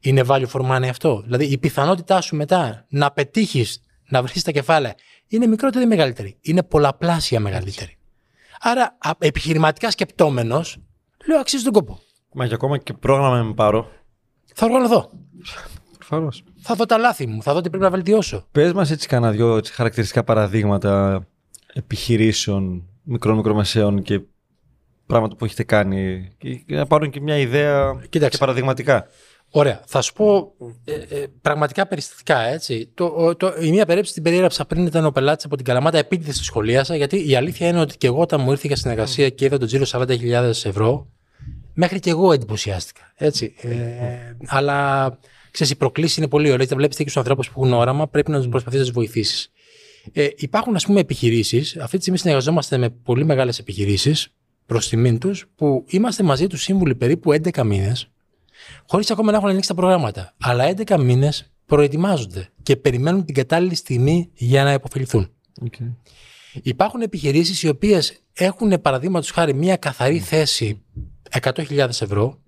[0.00, 4.50] είναι value for money αυτό; Δηλαδή, η πιθανότητά σου μετά να πετύχεις να βρεις τα
[4.50, 4.94] κεφάλαια
[5.28, 7.98] είναι μικρότερη ή μεγαλύτερη; Είναι πολλαπλάσια μεγαλύτερη.
[8.60, 10.78] Άρα, α- επιχειρηματικά σκεπτόμενος,
[11.26, 12.00] λέω αξίζει τον κόπο.
[12.32, 13.90] Μα και ακόμα και πρόγραμμα με πάρω.
[14.54, 15.10] Θα οργανωθώ.
[16.10, 16.28] Προφανώ.
[16.60, 18.46] Θα δω τα λάθη μου, θα δω τι πρέπει να βελτιώσω.
[18.52, 21.26] Πες μας έτσι κανένα δυο έτσι, χαρακτηριστικά παραδείγματα
[21.72, 24.20] επιχειρήσεων μικρών μικρομεσαίων και
[25.06, 26.28] πράγματα που έχετε κάνει.
[26.38, 28.30] Και να πάρουν και μια ιδέα Κοίταξε.
[28.30, 29.06] και παραδειγματικά.
[29.50, 29.80] Ωραία.
[29.86, 30.52] Θα σου πω
[30.84, 32.38] ε, ε, πραγματικά περιστατικά.
[32.40, 32.90] Έτσι.
[32.94, 35.98] Το, ο- το, η μία περίπτωση την περιέγραψα πριν ήταν ο πελάτης από την Καλαμάτα,
[35.98, 39.28] επίτηδες στη σχολίασα, γιατί η αλήθεια είναι ότι και εγώ όταν μου ήρθε για συνεργασία
[39.30, 40.08] και είδα τον τζίρο 40.000
[40.64, 41.06] ευρώ,
[41.74, 43.00] μέχρι και εγώ εντυπωσιάστηκα.
[43.16, 43.54] Έτσι.
[43.60, 43.68] Ε,
[44.46, 45.18] αλλά
[45.50, 46.68] ξέρεις, οι προκλήσεις είναι πολύ ωραίες.
[46.68, 49.50] Τα βλέπεις και του ανθρώπους που έχουν όραμα, πρέπει να τους προσπαθήσει να τους βοηθήσεις.
[50.12, 51.76] Ε, υπάρχουν, ας πούμε, επιχειρήσεις.
[51.76, 54.32] Αυτή τη στιγμή συνεργαζόμαστε με πολύ μεγάλες επιχειρήσεις
[54.66, 58.10] προς τιμήν τους, που είμαστε μαζί τους σύμβουλοι περίπου 11 μήνες,
[58.86, 60.34] χωρίς ακόμα να έχουν ανοίξει τα προγράμματα.
[60.40, 65.30] Αλλά 11 μήνες προετοιμάζονται και περιμένουν την κατάλληλη στιγμή για να υποφεληθούν.
[65.64, 65.94] Okay.
[66.62, 70.82] Υπάρχουν επιχειρήσεις οι οποίες έχουν, παραδείγματος χάρη, μια καθαρή θέση
[71.40, 72.38] 100.000 ευρώ,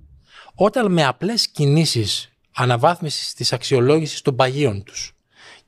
[0.54, 5.12] όταν με απλές κινήσεις αναβάθμισης της αξιολόγησης των παγίων τους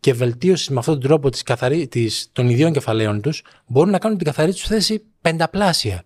[0.01, 3.99] και βελτίωσης με αυτόν τον τρόπο της καθαρή, της, των ιδίων κεφαλαίων τους, μπορούν να
[3.99, 6.05] κάνουν την καθαρή τους θέση πενταπλάσια.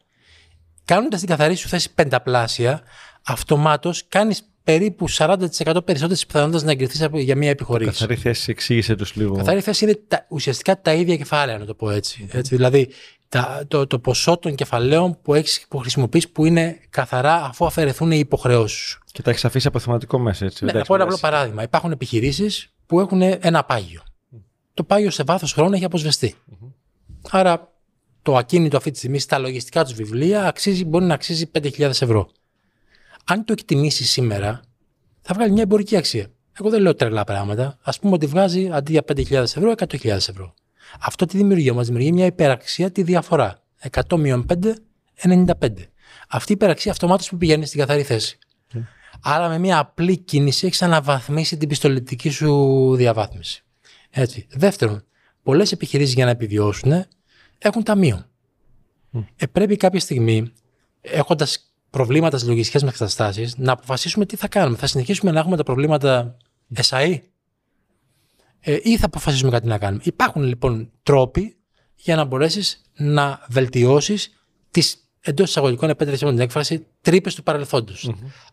[0.84, 2.82] Κάνοντας την καθαρή σου θέση πενταπλάσια,
[3.22, 5.46] αυτομάτως κάνεις περίπου 40%
[5.84, 7.98] περισσότερες πιθανότητες να εγκριθείς για μια επιχορήγηση.
[7.98, 9.36] Καθαρή θέση, εξήγησε τους λίγο.
[9.36, 12.28] Καθαρή θέση είναι τα, ουσιαστικά τα ίδια κεφάλαια, να το πω έτσι.
[12.32, 12.88] έτσι δηλαδή,
[13.28, 18.10] τα, το, το ποσό των κεφαλαίων που, έχεις, που χρησιμοποιείς που είναι καθαρά αφού αφαιρεθούν
[18.10, 19.00] οι υποχρεώσεις σου.
[19.18, 20.64] Και τα έχεις αφήσει αποθεματικό μέσα, έτσι.
[20.64, 21.62] Ναι, να πω ένα απλό παράδειγμα.
[21.62, 24.02] Υπάρχουν επιχειρήσεις που έχουν ένα πάγιο.
[24.74, 26.34] Το πάγιο σε βάθος χρόνου έχει αποσβεστεί.
[27.30, 27.72] Άρα
[28.22, 32.28] το ακίνητο αυτή τη στιγμή στα λογιστικά τους βιβλία αξίζει, μπορεί να αξίζει 5.000 ευρώ.
[33.24, 34.60] Αν το εκτιμήσεις σήμερα,
[35.20, 36.26] θα βγάλει μια εμπορική αξία.
[36.60, 37.78] Εγώ δεν λέω τρελά πράγματα.
[37.82, 40.54] Α πούμε ότι βγάζει αντί για 5.000 ευρώ, 100.000 ευρώ.
[41.00, 43.62] Αυτό τι δημιουργεί, μα δημιουργεί μια υπεραξία τη διαφορά.
[43.90, 44.74] 100 5,
[45.22, 45.68] 95.
[46.28, 48.38] Αυτή η υπεραξία αυτομάτως που πηγαίνει στην καθαρή θέση.
[49.18, 49.30] Mm.
[49.32, 53.64] Άρα με μια απλή κίνηση έχεις αναβαθμίσει την πιστοληπτική σου διαβάθμιση.
[54.10, 54.46] Έτσι.
[54.50, 55.04] Δεύτερον,
[55.42, 57.04] πολλές επιχειρήσεις για να επιβιώσουν
[57.58, 58.24] έχουν ταμείο.
[59.12, 59.24] Mm.
[59.36, 60.52] Ε, πρέπει κάποια στιγμή,
[61.00, 64.76] έχοντας προβλήματα στις λογιστικές μα καταστάσει, να αποφασίσουμε τι θα κάνουμε.
[64.76, 66.36] Θα συνεχίσουμε να έχουμε τα προβλήματα
[66.74, 67.18] SAE
[68.60, 70.02] ε, ή θα αποφασίσουμε κάτι να κάνουμε.
[70.04, 71.56] Υπάρχουν λοιπόν τρόποι
[71.94, 77.92] για να μπορέσεις να βελτιώσεις τις εντός εισαγωγικών επέτρεψη με την έκφραση τρύπες του παρελθοντο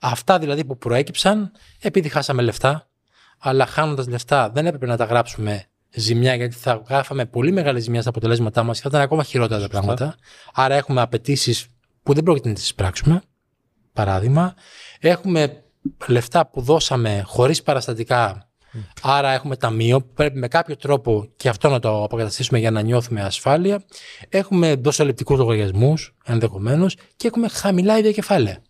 [0.02, 2.90] Αυτά δηλαδή που προέκυψαν επειδή χάσαμε λεφτά,
[3.40, 8.02] αλλά χάνοντας λεφτά δεν έπρεπε να τα γράψουμε ζημιά, γιατί θα γράφαμε πολύ μεγάλη ζημιά
[8.02, 10.16] στα αποτελέσματά μας και θα ήταν ακόμα χειρότερα τα πράγματα.
[10.54, 11.68] Άρα έχουμε απαιτήσεις
[12.04, 13.22] που δεν πρόκειται να τις πράξουμε.
[13.94, 14.54] Παράδειγμα,
[15.00, 15.64] έχουμε
[16.08, 18.45] λεφτά που δώσαμε χωρίς παραστατικά.
[19.02, 22.82] Άρα έχουμε ταμείο που πρέπει με κάποιο τρόπο και αυτό να το αποκαταστήσουμε για να
[22.82, 23.84] νιώθουμε ασφάλεια.
[24.30, 28.62] Έχουμε δοσοληπτικούς λογαριασμούς ενδεχομένως και έχουμε χαμηλά ίδια κεφάλαια.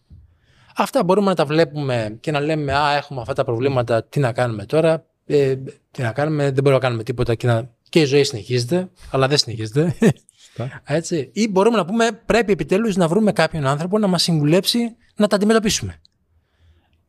[0.75, 4.31] Αυτά μπορούμε να τα βλέπουμε και να λέμε Α, έχουμε αυτά τα προβλήματα, τι να
[4.31, 5.05] κάνουμε τώρα.
[5.25, 5.55] Ε,
[5.91, 7.69] τι να κάνουμε, δεν μπορούμε να κάνουμε τίποτα και, να...
[7.89, 9.95] και η ζωή συνεχίζεται, αλλά δεν συνεχίζεται.
[10.83, 11.29] Έτσι.
[11.33, 15.35] Ή μπορούμε να πούμε πρέπει επιτέλους να βρούμε κάποιον άνθρωπο να μας συμβουλέψει να τα
[15.35, 16.01] αντιμετωπίσουμε.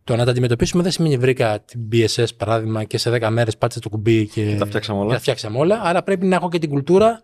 [0.07, 3.81] Το να τα αντιμετωπίσουμε δεν σημαίνει βρήκα την BSS παράδειγμα και σε 10 μέρες πάτησε
[3.81, 5.13] το κουμπί και, και τα φτιάξαμε όλα.
[5.13, 5.81] τα φτιάξαμε όλα.
[5.83, 7.23] Άρα πρέπει να έχω και την κουλτούρα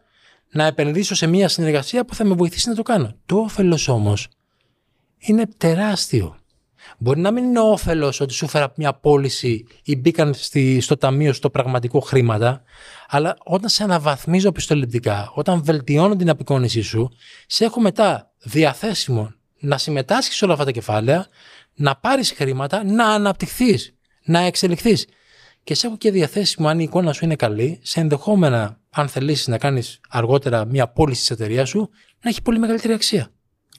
[0.51, 3.15] να επενδύσω σε μια συνεργασία που θα με βοηθήσει να το κάνω.
[3.27, 4.29] Το όφελος όμως
[5.19, 6.37] είναι τεράστιο.
[6.99, 11.33] Μπορεί να μην είναι όφελος ότι σου έφερα μια πώληση ή μπήκαν στη, στο ταμείο
[11.33, 12.63] στο πραγματικό χρήματα,
[13.09, 17.11] αλλά όταν σε αναβαθμίζω πιστοληπτικά, όταν βελτιώνω την απεικόνησή σου,
[17.47, 21.27] σε έχω μετά διαθέσιμο να συμμετάσχει σε όλα αυτά τα κεφάλαια,
[21.75, 25.07] να πάρεις χρήματα, να αναπτυχθείς, να εξελιχθείς.
[25.65, 29.47] Και σε έχω και διαθέσιμο, αν η εικόνα σου είναι καλή, σε ενδεχόμενα, αν θελήσεις
[29.47, 31.91] να κάνεις αργότερα μια πώληση της εταιρείας σου,
[32.23, 33.31] να έχει πολύ μεγαλύτερη αξία.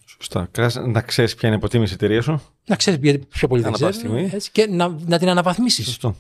[0.06, 0.50] Σωστά.
[0.88, 2.42] Να ξέρεις ποια είναι η υποτίμηση της εταιρείας σου.
[2.66, 4.50] Να ξέρεις πιο πολύ δεν ξέρεις.
[4.50, 5.86] Και να, να την αναβαθμίσεις.
[5.86, 6.16] Σωστό.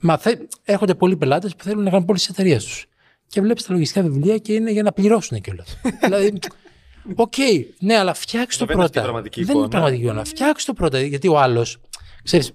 [0.00, 2.86] Μα θε, έρχονται πολλοί πελάτες που θέλουν να κάνουν πώληση της εταιρείας τους.
[3.26, 5.78] Και βλέπεις τα λογιστικά βιβλία και είναι για να πληρώσουν κιόλας.
[6.02, 6.38] δηλαδή,
[7.14, 9.02] OK, okay, ναι, αλλά φτιάξε το πρώτα.
[9.32, 10.24] Δεν είναι πραγματική εικόνα.
[10.24, 11.00] Φτιάξε το πρώτα.
[11.00, 11.78] Γιατί ο άλλος,
[12.22, 12.46] ξέρεις,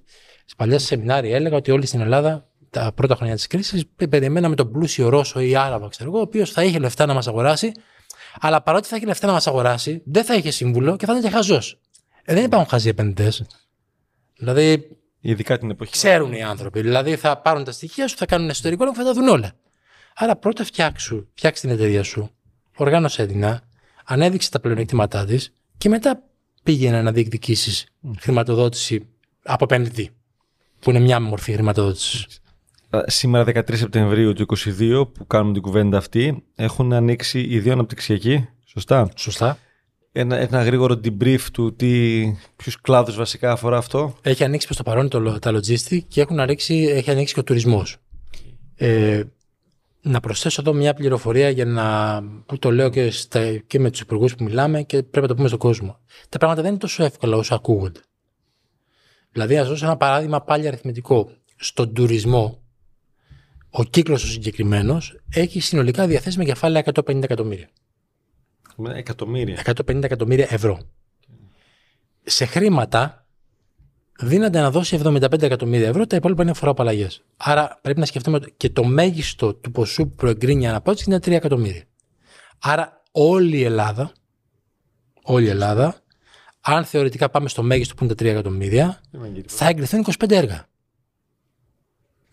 [0.45, 4.71] σε παλιά σεμινάρια έλεγα ότι όλοι στην Ελλάδα τα πρώτα χρόνια της κρίσης περιμέναμε τον
[4.71, 7.71] πλούσιο Ρώσο ή Άραβα, ξέρω εγώ, ο οποίος θα είχε λεφτά να μας αγοράσει
[8.39, 11.29] αλλά παρότι θα έχει λεφτά να μας αγοράσει, δεν θα είχε σύμβουλο και θα ήταν
[11.29, 11.79] και χαζός.
[12.23, 13.45] Ε, δεν υπάρχουν χαζοί επενδυτές.
[14.37, 14.91] Δηλαδή.
[15.19, 15.91] Ειδικά την εποχή.
[15.91, 16.81] Ξέρουν οι άνθρωποι.
[16.81, 19.51] Δηλαδή θα πάρουν τα στοιχεία σου, θα κάνουν εσωτερικό και θα τα δουν όλα.
[20.15, 22.31] Άρα πρώτα φτιάξου, φτιάξει την εταιρεία σου,
[22.75, 23.59] οργάνωσε την,
[24.07, 26.23] ανέδειξε τα πλεονεκτήματά της και μετά
[26.63, 27.85] πήγαινε να διεκδικήσει
[28.19, 29.07] χρηματοδότηση
[29.43, 30.09] από επενδυτή.
[30.79, 32.25] Που είναι μια μορφή χρηματοδότησης.
[33.05, 34.45] Σήμερα 13 Σεπτεμβρίου του
[34.79, 38.47] 2022 που κάνουμε την κουβέντα αυτή έχουν ανοίξει οι δύο αναπτυξιακοί.
[38.65, 39.57] Σωστά; Σωστά.
[40.11, 42.21] Ένα, ένα γρήγορο debrief του τι,
[42.55, 46.39] ποιους κλάδους βασικά αφορά αυτό; Έχει ανοίξει προς το παρόν το, τα logistic και έχουν
[46.39, 47.97] ανοίξει, έχει ανοίξει και ο τουρισμός.
[48.75, 49.23] Ε,
[50.07, 53.99] να προσθέσω εδώ μια πληροφορία για να, που το λέω και, στα, και με τους
[53.99, 55.99] υπουργούς που μιλάμε και πρέπει να το πούμε στον κόσμο.
[56.29, 57.99] Τα πράγματα δεν είναι τόσο εύκολα όσο ακούγονται.
[59.31, 61.31] Δηλαδή, ας δώσω ένα παράδειγμα πάλι αριθμητικό.
[61.55, 62.61] Στον τουρισμό,
[63.69, 67.69] ο κύκλος ο συγκεκριμένος έχει συνολικά διαθέσιμα κεφάλαια 150 εκατομμύρια.
[68.95, 69.61] Εκατομμύρια.
[69.65, 70.79] 150 εκατομμύρια ευρώ.
[72.23, 73.26] Σε χρήματα
[74.19, 77.23] δίνεται να δώσει 75 εκατομμύρια ευρώ, τα υπόλοιπα είναι φοροαπαλλαγές.
[77.37, 81.31] Άρα πρέπει να σκεφτούμε και το μέγιστο του ποσού που προεγκρίνει η αναπόκριση είναι 3
[81.31, 81.83] εκατομμύρια.
[82.59, 84.11] Άρα όλη η Ελλάδα,
[85.23, 86.01] όλη η Ελλάδα,
[86.61, 89.01] αν θεωρητικά πάμε στο μέγιστο που είναι τα 3 εκατομμύρια,
[89.47, 90.67] θα εγκριθούν 25 έργα.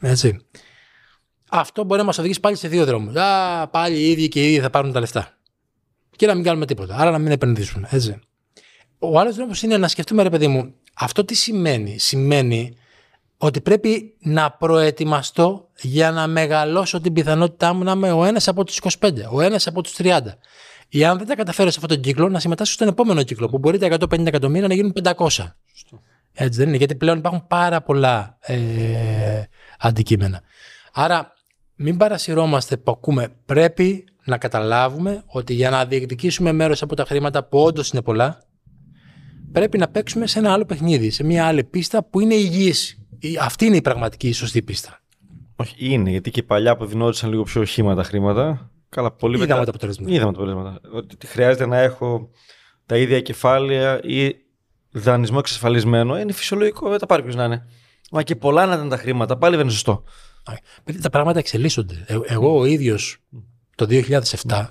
[0.00, 0.46] Έτσι
[1.58, 3.14] αυτό μπορεί να μας οδηγήσει πάλι σε δύο δρόμους.
[3.16, 5.38] Α, πάλι οι ίδιοι και οι ίδιοι θα πάρουν τα λεφτά.
[6.16, 6.96] Και να μην κάνουμε τίποτα.
[6.96, 7.86] Άρα να μην επενδύσουν.
[7.90, 8.18] Έτσι.
[8.98, 12.76] Ο άλλος δρόμος είναι να σκεφτούμε, ρε παιδί μου, αυτό τι σημαίνει; Σημαίνει
[13.38, 18.64] ότι πρέπει να προετοιμαστώ για να μεγαλώσω την πιθανότητά μου να είμαι ο ένας από
[18.64, 20.20] τους 25, ο ένας από τους 30.
[20.88, 23.58] Ή αν δεν τα καταφέρω σε αυτόν τον κύκλο, να συμμετάσχω στον επόμενο κύκλο, που
[23.58, 25.28] μπορεί τα 150 εκατομμύρια να γίνουν 500.
[26.32, 29.42] Έτσι δεν είναι, γιατί πλέον υπάρχουν πάρα πολλά ε,
[29.78, 30.40] αντικείμενα.
[30.92, 31.32] Άρα
[31.74, 33.28] μην παρασυρώμαστε που ακούμε.
[33.46, 38.42] Πρέπει να καταλάβουμε ότι για να διεκδικήσουμε μέρος από τα χρήματα που όντως είναι πολλά,
[39.54, 42.98] πρέπει να παίξουμε σε ένα άλλο παιχνίδι, σε μια άλλη πίστα που είναι υγιής.
[43.40, 45.00] Αυτή είναι η πραγματική σωστή πίστα.
[45.56, 48.70] Όχι, είναι, γιατί και παλιά που δινόντουσαν λίγο πιο οχήματα χρήματα.
[48.88, 50.12] Καλά, πολύ Είδαμε τα αποτελέσματα.
[50.12, 50.80] Είδαμε τα αποτελέσματα.
[50.92, 52.30] Ότι χρειάζεται να έχω
[52.86, 54.34] τα ίδια κεφάλαια ή
[54.90, 56.18] δανεισμό εξασφαλισμένο.
[56.18, 57.66] Είναι φυσιολογικό, δεν τα πάρει να είναι.
[58.10, 60.04] Μα και πολλά να ήταν τα χρήματα, πάλι δεν είναι σωστό.
[61.02, 62.04] Τα πράγματα εξελίσσονται.
[62.06, 63.18] Ε, εγώ ο ίδιος
[63.74, 64.66] το 2007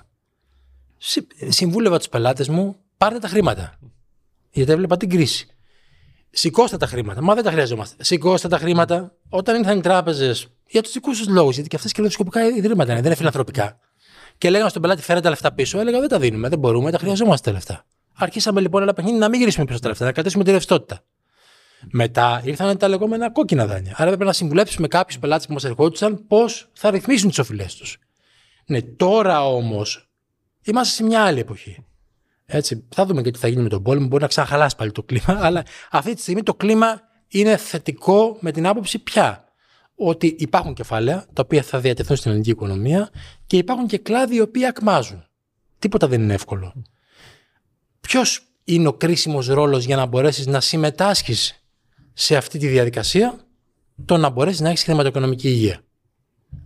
[1.50, 3.78] συμβούλευα τους πελάτες μου, πάρτε τα χρήματα.
[4.54, 5.48] Γιατί έβλεπα την κρίση.
[6.30, 7.22] Σηκώστε τα χρήματα.
[7.22, 8.04] Μα δεν τα χρειαζόμαστε.
[8.04, 9.16] Σηκώστε τα χρήματα.
[9.30, 12.96] Όταν ήρθαν οι τράπεζες για τους δικούς τους λόγους, γιατί και αυτές κερδοσκοπικά ιδρύματα είναι,
[12.96, 13.80] δεν είναι φιλανθρωπικά.
[14.38, 15.80] Και λέγανε στον πελάτη, φέρετε τα λεφτά πίσω.
[15.80, 17.86] Έλεγα, δεν τα δίνουμε, δεν μπορούμε, τα χρειαζόμαστε τα λεφτά.
[18.14, 21.04] Αρχίσαμε λοιπόν ένα παιχνίδι να μην γυρίσουμε πίσω τα λεφτά, να κρατήσουμε τη ρευστότητα.
[21.92, 23.94] Μετά ήρθαν τα λεγόμενα κόκκινα δάνεια.
[23.96, 27.98] Άρα έπρεπε να συμβουλέψουμε κάποιους πελάτες που μας ερχόντουσαν πώς θα ρυθμίσουν τις οφειλές τους.
[28.66, 30.10] Ναι, τώρα όμως
[30.64, 31.86] είμαστε σε μια άλλη εποχή.
[32.56, 34.08] Έτσι, θα δούμε και τι θα γίνει με τον πόλεμο.
[34.08, 38.52] Μπορεί να ξαναχαλάσει πάλι το κλίμα, αλλά αυτή τη στιγμή το κλίμα είναι θετικό με
[38.52, 39.44] την άποψη πια
[39.96, 43.10] ότι υπάρχουν κεφάλαια τα οποία θα διατεθούν στην ελληνική οικονομία
[43.48, 45.26] και υπάρχουν και κλάδοι οι οποίοι ακμάζουν.
[45.80, 46.74] Τίποτα δεν είναι εύκολο.
[48.00, 51.66] Ποιος είναι ο κρίσιμος ρόλος για να μπορέσεις να συμμετάσχεις
[52.14, 53.46] σε αυτή τη διαδικασία,
[54.06, 55.82] το να μπορέσεις να έχεις χρηματοοικονομική υγεία.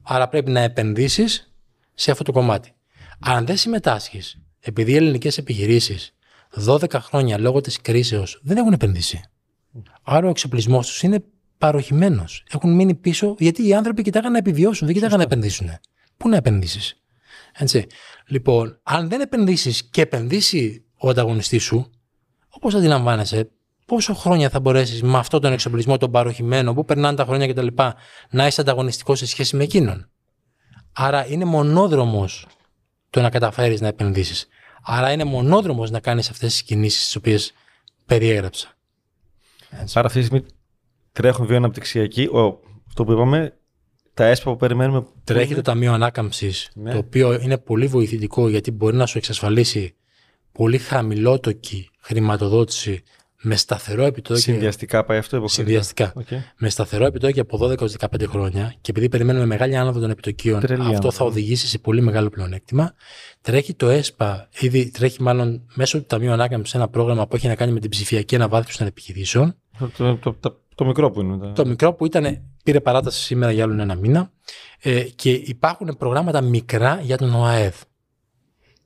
[0.02, 1.54] Άρα πρέπει να επενδύσεις
[1.94, 2.74] σε αυτό το κομμάτι.
[3.20, 6.14] Αν δεν συμμετάσχεις, επειδή οι ελληνικές επιχειρήσεις
[6.66, 9.22] 12 χρόνια λόγω της κρίσεως δεν έχουν επενδύσει.
[10.04, 11.24] Άρα ο εξοπλισμός τους είναι
[11.58, 12.44] παροχημένος.
[12.52, 15.70] Έχουν μείνει πίσω γιατί οι άνθρωποι κοιτάγαν να επιβιώσουν, δεν κοιτάγαν να επενδύσουν.
[16.18, 17.02] Πού να επενδύσεις.
[17.54, 17.86] Έτσι.
[18.28, 21.90] Λοιπόν, αν δεν επενδύσεις και επενδύσει ο ανταγωνιστής σου,
[22.50, 23.50] όπως αντιλαμβάνεσαι,
[23.86, 27.68] πόσο χρόνια θα μπορέσεις με αυτόν τον εξοπλισμό, τον παροχημένο, που περνάνε τα χρόνια κτλ.,
[28.30, 30.10] να είσαι ανταγωνιστικός σε σχέση με εκείνον.
[30.94, 32.48] Άρα είναι μονόδρομος
[33.10, 34.48] το να καταφέρεις να επενδύσεις.
[34.84, 37.54] Άρα είναι μονόδρομος να κάνεις αυτές τις κινήσεις τις οποίες
[38.06, 38.78] περιέγραψα.
[39.94, 40.46] Άρα αυτή τη στιγμή
[41.12, 42.30] τρέχουν βιοαναπτυξιακοί.
[42.88, 43.58] Αυτό που είπαμε,
[44.14, 45.06] τα έσπα που περιμένουμε.
[45.24, 46.92] Τρέχει το Ταμείο Ανάκαμψης, ναι.
[46.92, 49.96] το οποίο είναι πολύ βοηθητικό γιατί μπορεί να σου εξασφαλίσει
[50.52, 53.04] πολύ χαμηλότοκη χρηματοδότηση
[53.42, 54.42] με σταθερό επιτόκιο.
[54.42, 56.14] Συνδυαστικά πάει αυτό, Συνδυαστικά.
[56.16, 56.38] Okay.
[56.58, 61.26] Με σταθερό επιτόκιο από 12-15 χρόνια και επειδή περιμένουμε μεγάλη άνοδο των επιτοκίων, αυτό θα
[61.26, 62.94] οδηγήσει σε πολύ μεγάλο πλεονέκτημα.
[63.42, 67.56] Τρέχει το ΕΣΠΑ, ήδη τρέχει μάλλον μέσω του Ταμείου Ανάκαμψης ένα πρόγραμμα που έχει να
[67.56, 69.56] κάνει με την ψηφιακή αναβάθμιση των επιχειρήσεων.
[69.98, 71.52] Το, το, το, το μικρό που είναι.
[71.54, 74.32] Το μικρό που ήταν, πήρε παράταση σήμερα για άλλο ένα μήνα.
[74.80, 77.76] Ε, και υπάρχουν προγράμματα μικρά για τον ΟΑΕΔ.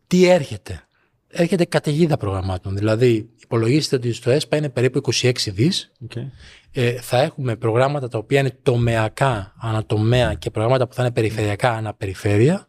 [0.07, 0.87] Τι έρχεται;
[1.31, 2.75] Έρχεται καταιγίδα προγραμμάτων.
[2.75, 5.91] Δηλαδή, υπολογίστε ότι στο ΕΣΠΑ είναι περίπου 26 δις.
[6.09, 6.25] Okay.
[6.71, 11.71] Ε, θα έχουμε προγράμματα τα οποία είναι τομεακά, ανατομέα και προγράμματα που θα είναι περιφερειακά,
[11.71, 12.67] αναπεριφέρεια.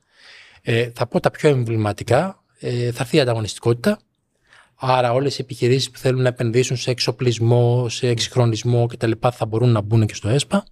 [0.62, 2.42] Ε, θα πω τα πιο εμβληματικά.
[2.59, 3.98] Ε, θα έρθει η ανταγωνιστικότητα.
[4.75, 9.11] Άρα όλες οι επιχειρήσεις που θέλουν να επενδύσουν σε εξοπλισμό, σε εξυγχρονισμό κτλ.
[9.33, 10.64] θα μπορούν να μπουν και στο ΕΣΠΑ.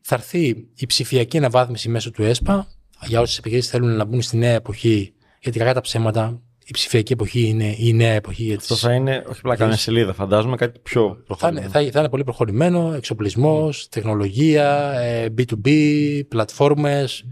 [0.00, 2.68] Θα έρθει η ψηφιακή αναβάθμιση μέσω του ΕΣΠΑ
[3.06, 5.14] για όσες επιχειρήσεις θέλουν να μπουν στη νέα εποχή.
[5.40, 8.54] Γιατί κακά τα ψέματα, η ψηφιακή εποχή είναι η νέα εποχή.
[8.54, 11.68] Αυτό θα είναι, όχι απλά καμιά σελίδα, φαντάζομαι κάτι πιο προχωρημένο.
[11.68, 14.94] Θα, θα, είναι πολύ προχωρημένο, εξοπλισμός, τεχνολογία,
[15.38, 17.24] B2B, ε, πλατφόρμες,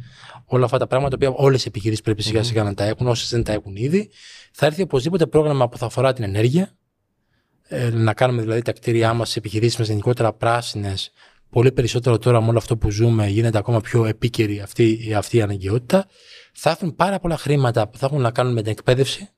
[0.45, 3.31] όλα αυτά τα πράγματα που όλες οι επιχειρήσεις πρέπει σιγά σιγά να τα έχουν, όσες
[3.31, 4.11] δεν τα έχουν ήδη.
[4.53, 6.73] Θα έρθει οπωσδήποτε πρόγραμμα που θα αφορά την ενέργεια.
[7.69, 11.13] Ε, να κάνουμε δηλαδή τα κτίρια μας, τι επιχειρήσεις μας γενικότερα πράσινες.
[11.53, 15.43] Πολύ περισσότερο τώρα με όλο αυτό που ζούμε γίνεται ακόμα πιο επίκαιρη αυτή, αυτή η
[15.43, 16.07] αναγκαιότητα.
[16.53, 19.29] Θα έρθουν πάρα πολλά χρήματα που θα έχουν να κάνουν με την εκπαίδευση,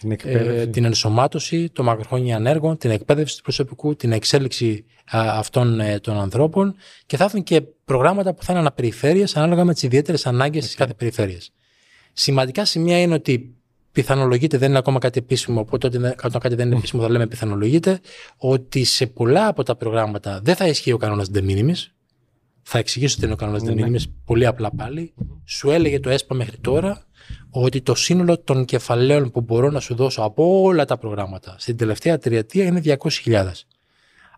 [0.00, 0.60] την, εκπαίδευση.
[0.60, 5.98] Ε, την ενσωμάτωση των μακροχρόνια ανέργων, την εκπαίδευση του προσωπικού, την εξέλιξη α, αυτών ε,
[5.98, 6.74] των ανθρώπων
[7.06, 10.68] και θα έρθουν και προγράμματα που θα είναι αναπεριφέρειες ανάλογα με τις ιδιαίτερες ανάγκες okay.
[10.68, 11.52] τη κάθε περιφέρειας.
[12.12, 13.55] Σημαντικά σημεία είναι ότι
[13.96, 15.86] πιθανολογείται, δεν είναι ακόμα κάτι επίσημο, οπότε
[16.24, 18.00] όταν κάτι δεν είναι επίσημο θα λέμε πιθανολογείται,
[18.36, 21.90] ότι σε πολλά από τα προγράμματα δεν θα ισχύει ο κανόνας de minimis.
[22.62, 25.14] Θα εξηγήσω τι είναι ο κανόνας de minimis πολύ απλά πάλι.
[25.44, 27.06] Σου έλεγε το ΕΣΠΑ μέχρι τώρα
[27.50, 31.76] ότι το σύνολο των κεφαλαίων που μπορώ να σου δώσω από όλα τα προγράμματα στην
[31.76, 33.46] τελευταία τριετία είναι 200.000.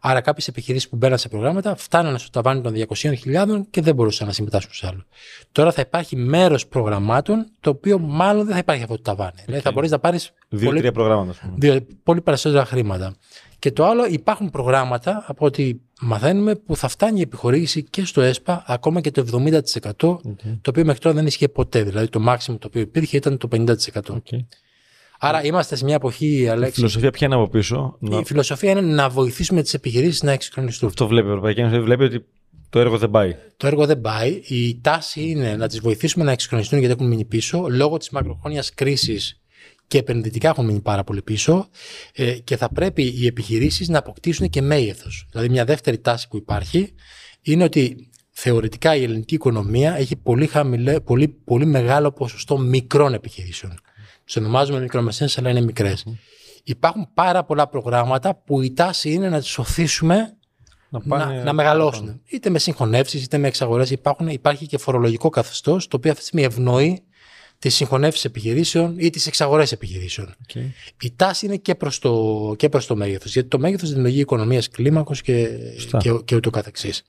[0.00, 4.26] Άρα, κάποιες επιχειρήσεις που μπαίναν σε προγράμματα φτάνανε στο ταβάνι των 200.000 και δεν μπορούσαν
[4.26, 5.04] να συμμετάσχουν σε άλλο.
[5.52, 9.32] Τώρα θα υπάρχει μέρος προγραμμάτων το οποίο μάλλον δεν θα υπάρχει αυτό το ταβάνι.
[9.36, 9.44] Okay.
[9.44, 10.32] Δηλαδή θα μπορείς να πάρεις.
[10.48, 10.92] Δύο-τρία πολύ...
[10.92, 11.54] προγράμματα.
[11.56, 13.16] Δύο, πολύ περισσότερα χρήματα.
[13.58, 18.20] Και το άλλο, υπάρχουν προγράμματα από ό,τι μαθαίνουμε που θα φτάνει η επιχορήγηση και στο
[18.20, 20.20] ΕΣΠΑ ακόμα και το 70%, okay.
[20.60, 21.82] το οποίο μέχρι τώρα δεν ίσχυε ποτέ.
[21.82, 23.66] Δηλαδή το maximum το οποίο υπήρχε ήταν το 50%.
[23.92, 24.38] Okay.
[25.20, 26.74] Άρα είμαστε σε μια εποχή, Η Αλέξη.
[26.74, 27.96] φιλοσοφία ποια είναι από πίσω.
[28.00, 30.88] Να- Η φιλοσοφία είναι να βοηθήσουμε τις επιχειρήσεις να εξυγχρονιστούν.
[30.88, 31.80] Αυτό βλέπει η Ευρωπαϊκή Ένωση.
[31.80, 32.24] Βλέπει ότι
[32.70, 33.36] το έργο δεν πάει.
[33.56, 34.40] Το έργο δεν πάει.
[34.48, 38.74] Η τάση είναι να τις βοηθήσουμε να εξυγχρονιστούν γιατί έχουν μείνει πίσω λόγω της μακροχρόνιας
[38.74, 39.40] κρίσης
[39.86, 41.68] και επενδυτικά έχουν μείνει πάρα πολύ πίσω.
[42.12, 45.26] Ε, και θα πρέπει οι επιχειρήσεις να αποκτήσουν και μέγεθος.
[45.30, 46.92] Δηλαδή, μια δεύτερη τάση που υπάρχει
[47.42, 53.74] είναι ότι θεωρητικά η ελληνική οικονομία έχει πολύ, χαμηλέ, πολύ, πολύ μεγάλο ποσοστό μικρών επιχειρήσεων.
[54.32, 56.04] Τι ονομάζουμε μικρομεσαίες, αλλά είναι μικρές.
[56.64, 60.36] Υπάρχουν πάρα πολλά προγράμματα που η τάση είναι να τις οθήσουμε
[60.90, 62.20] Να, να, να μεγαλώσουν.
[62.24, 63.90] Είτε με συγχωνεύσεις είτε με εξαγορές.
[64.28, 67.02] Υπάρχει και φορολογικό καθεστώς το οποίο αυτή τη στιγμή ευνοεί
[67.58, 70.34] τις συγχωνεύσεις επιχειρήσεων ή τις εξαγορές επιχειρήσεων.
[70.48, 70.70] Okay.
[71.02, 73.32] Η τάση είναι και προς το, και προς το μέγεθος.
[73.32, 75.98] Γιατί το μέγεθος δημιουργεί οικονομίας κλίμακος και, Σωστά.
[75.98, 77.02] και, και ούτω καθεξής.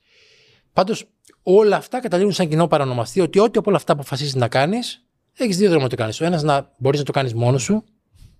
[0.73, 1.05] Πάντως,
[1.43, 5.03] όλα αυτά καταλήγουν σαν κοινό παρανομαστή ότι ό,τι από όλα αυτά αποφασίζει να κάνεις,
[5.43, 6.13] έχεις δύο δρόμου να το κάνει.
[6.21, 7.84] Ο ένας να μπορείς να το κάνεις μόνος σου,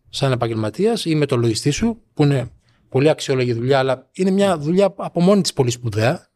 [0.10, 2.52] σαν επαγγελματίας ή με το λογιστή σου, που είναι
[2.90, 6.28] πολύ αξιόλογη δουλειά, αλλά είναι μια δουλειά από μόνη της πολύ σπουδαία.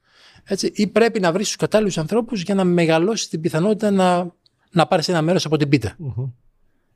[0.44, 4.36] Έτσι, ή πρέπει να βρεις τους κατάλληλους ανθρώπους για να μεγαλώσεις την πιθανότητα να,
[4.72, 5.98] να πάρεις ένα μέρος από την πίτα.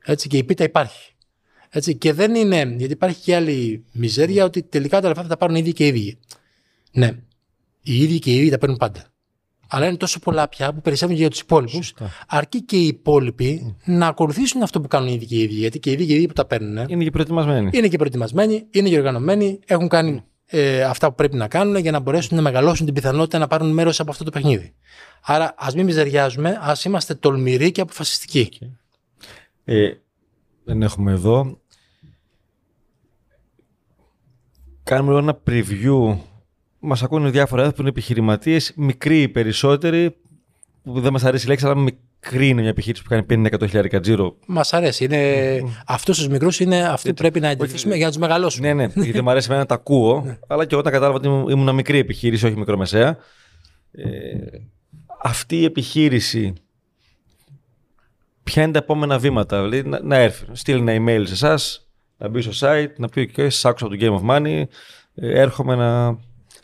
[0.04, 1.12] Έτσι, και η πίτα υπάρχει.
[1.70, 5.36] Έτσι, και δεν είναι, γιατί υπάρχει και άλλη μιζέρια ότι τελικά τα λεφτά θα τα
[5.36, 6.18] πάρουν οι ίδιοι και οι ίδιοι.
[6.92, 7.18] Ναι,
[7.82, 9.12] οι ίδιοι και οι ίδιοι τα παίρνουν πάντα.
[9.70, 12.10] Αλλά είναι τόσο πολλά πια που περισσεύουν και για τους υπόλοιπους, Σωστά.
[12.28, 15.54] αρκεί και οι υπόλοιποι να ακολουθήσουν αυτό που κάνουν οι ίδιοι και οι ίδιοι.
[15.54, 17.70] Γιατί και οι ίδιοι και οι ίδιοι που τα παίρνουν Είναι και προετοιμασμένοι.
[17.72, 21.90] είναι και προετοιμασμένοι, είναι και οργανωμένοι, έχουν κάνει ε, αυτά που πρέπει να κάνουν για
[21.90, 24.74] να μπορέσουν να μεγαλώσουν την πιθανότητα να πάρουν μέρος από αυτό το παιχνίδι.
[25.22, 28.48] Άρα, ας μην μιζεριάζουμε, ας είμαστε τολμηροί και αποφασιστικοί.
[29.64, 29.90] Ε,
[30.64, 31.58] δεν έχουμε εδώ.
[34.82, 36.18] Κάνουμε λίγο ένα preview.
[36.80, 40.16] Μας ακούνε διάφορα άνθρωποι που είναι επιχειρηματίες, μικροί οι περισσότεροι,
[40.82, 44.00] που δεν μας αρέσει η λέξη, αλλά μικρή είναι μια επιχείρηση που κάνει 50-100 χιλιάρικα
[44.00, 44.36] τζίρο.
[44.46, 45.04] Μας αρέσει.
[45.04, 45.62] Είναι...
[45.86, 48.72] Αυτούς τους μικρούς είναι αυτοί που πρέπει να εντυπωσίσουμε για να τους μεγαλώσουμε.
[48.72, 51.48] Ναι, ναι, γιατί μου αρέσει εμένα να τα ακούω, αλλά και όταν κατάλαβα ότι ήμουν-
[51.50, 53.16] ήμουν μικρή επιχείρηση, όχι μικρομεσαία.
[53.92, 54.04] Ε,
[55.22, 56.52] αυτή η επιχείρηση,
[58.42, 61.88] ποια είναι τα επόμενα βήματα, δηλαδή να, να έρθει, να στείλει ένα email σε εσάς,
[62.16, 64.62] να μπει στο site, να πει και σας άκουσα από το Game of Money,
[65.14, 66.18] ε, έρχομαι να,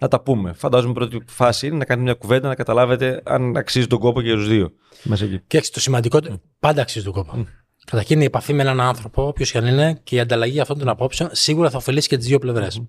[0.04, 0.52] να τα πούμε.
[0.52, 4.20] Φαντάζομαι η πρώτη φάση είναι να κάνετε μια κουβέντα, να καταλάβετε αν αξίζει τον κόπο
[4.20, 4.72] και για τους δύο.
[5.02, 5.40] Μέσα εκεί.
[5.46, 7.46] Και το σημαντικότερο, πάντα αξίζει τον κόπο.
[7.84, 10.88] Καταρχήν η επαφή με έναν άνθρωπο, όποιος και αν είναι, και η ανταλλαγή αυτών των
[10.88, 12.82] απόψεων σίγουρα θα ωφελήσει και τις δύο πλευρές.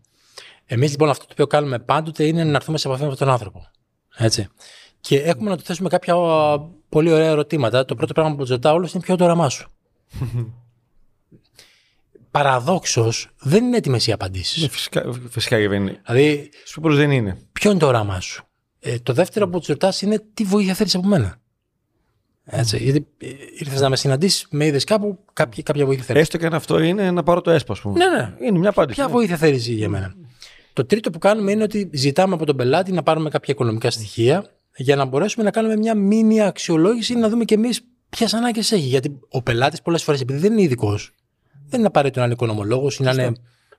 [0.66, 3.36] Εμείς λοιπόν αυτό το οποίο κάνουμε πάντοτε είναι να έρθουμε σε επαφή με αυτόν τον
[3.36, 3.68] άνθρωπο.
[4.18, 4.48] Έτσι.
[5.00, 7.86] Και έχουμε να του θέσουμε κάποια α, πολύ ωραία ερωτήματα.
[7.86, 9.70] Το πρώτο πράγμα που τους ρωτάω όλους είναι ποιο είναι το όραμά σου.
[12.36, 14.62] Παραδόξως δεν είναι έτοιμες οι απαντήσεις.
[14.62, 16.02] Ναι, Φυσικά, φυσικά και δεν είναι.
[16.06, 17.38] Δηλαδή, Σου πω δεν είναι.
[17.52, 18.44] ποιο είναι το όραμά σου;
[18.80, 21.38] Ε, το δεύτερο που τους ρωτάς είναι τι βοήθεια θέλεις από μένα.
[22.46, 23.08] Έτσι, γιατί
[23.60, 26.22] ήρθες να με συναντήσεις, με είδες κάπου, κάποια, κάποια βοήθεια θέλεις.
[26.22, 27.98] Έστω και αν αυτό είναι να πάρω το έσπα, ας πούμε.
[27.98, 28.48] Ναι, ναι.
[28.48, 28.96] Είναι μια απάντηση.
[28.98, 29.14] Ποια ναι.
[29.14, 30.16] βοήθεια θέλεις για μένα;
[30.74, 34.52] Το τρίτο που κάνουμε είναι ότι ζητάμε από τον πελάτη να πάρουμε κάποια οικονομικά στοιχεία
[34.76, 38.72] για να μπορέσουμε να κάνουμε μια μήνυα αξιολόγηση ή να δούμε κι εμείς ποιες ανάγκες
[38.72, 38.88] έχει.
[38.88, 41.14] Γιατί ο πελάτης πολλές φορές, επειδή δεν είναι ειδικός,
[41.68, 43.32] δεν είναι απαραίτητο να είναι οικονομολόγος ή να είναι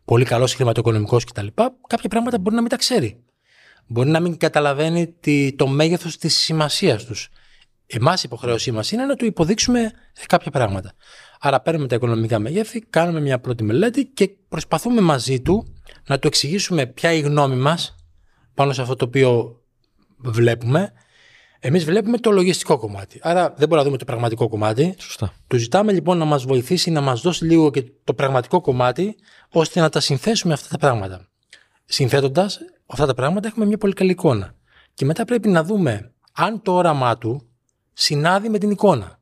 [0.05, 1.47] πολύ καλός χρηματοοικονομικός κτλ.
[1.87, 3.25] Κάποια πράγματα μπορεί να μην τα ξέρει.
[3.87, 7.29] Μπορεί να μην καταλαβαίνει τη, το μέγεθος της σημασίας τους.
[7.87, 9.93] Εμάς η υποχρέωσή μας είναι να του υποδείξουμε
[10.27, 10.93] κάποια πράγματα.
[11.41, 15.75] Άρα παίρνουμε τα οικονομικά μεγέθη, κάνουμε μια πρώτη μελέτη και προσπαθούμε μαζί του
[16.07, 17.95] να του εξηγήσουμε ποια είναι η γνώμη μας
[18.55, 19.61] πάνω σε αυτό το οποίο
[20.17, 20.93] βλέπουμε.
[21.67, 23.21] Εμείς βλέπουμε το λογιστικό κομμάτι.
[23.23, 24.95] Άρα δεν μπορούμε να δούμε το πραγματικό κομμάτι.
[24.99, 25.33] Σωστά.
[25.47, 29.17] Του ζητάμε λοιπόν να μας βοηθήσει να μας δώσει λίγο και το πραγματικό κομμάτι,
[29.51, 31.29] ώστε να τα συνθέσουμε αυτά τα πράγματα.
[31.85, 34.55] Συνθέτοντας αυτά τα πράγματα, έχουμε μια πολύ καλή εικόνα.
[34.95, 37.49] Και μετά πρέπει να δούμε αν το όραμά του
[37.93, 39.19] συνάδει με την εικονα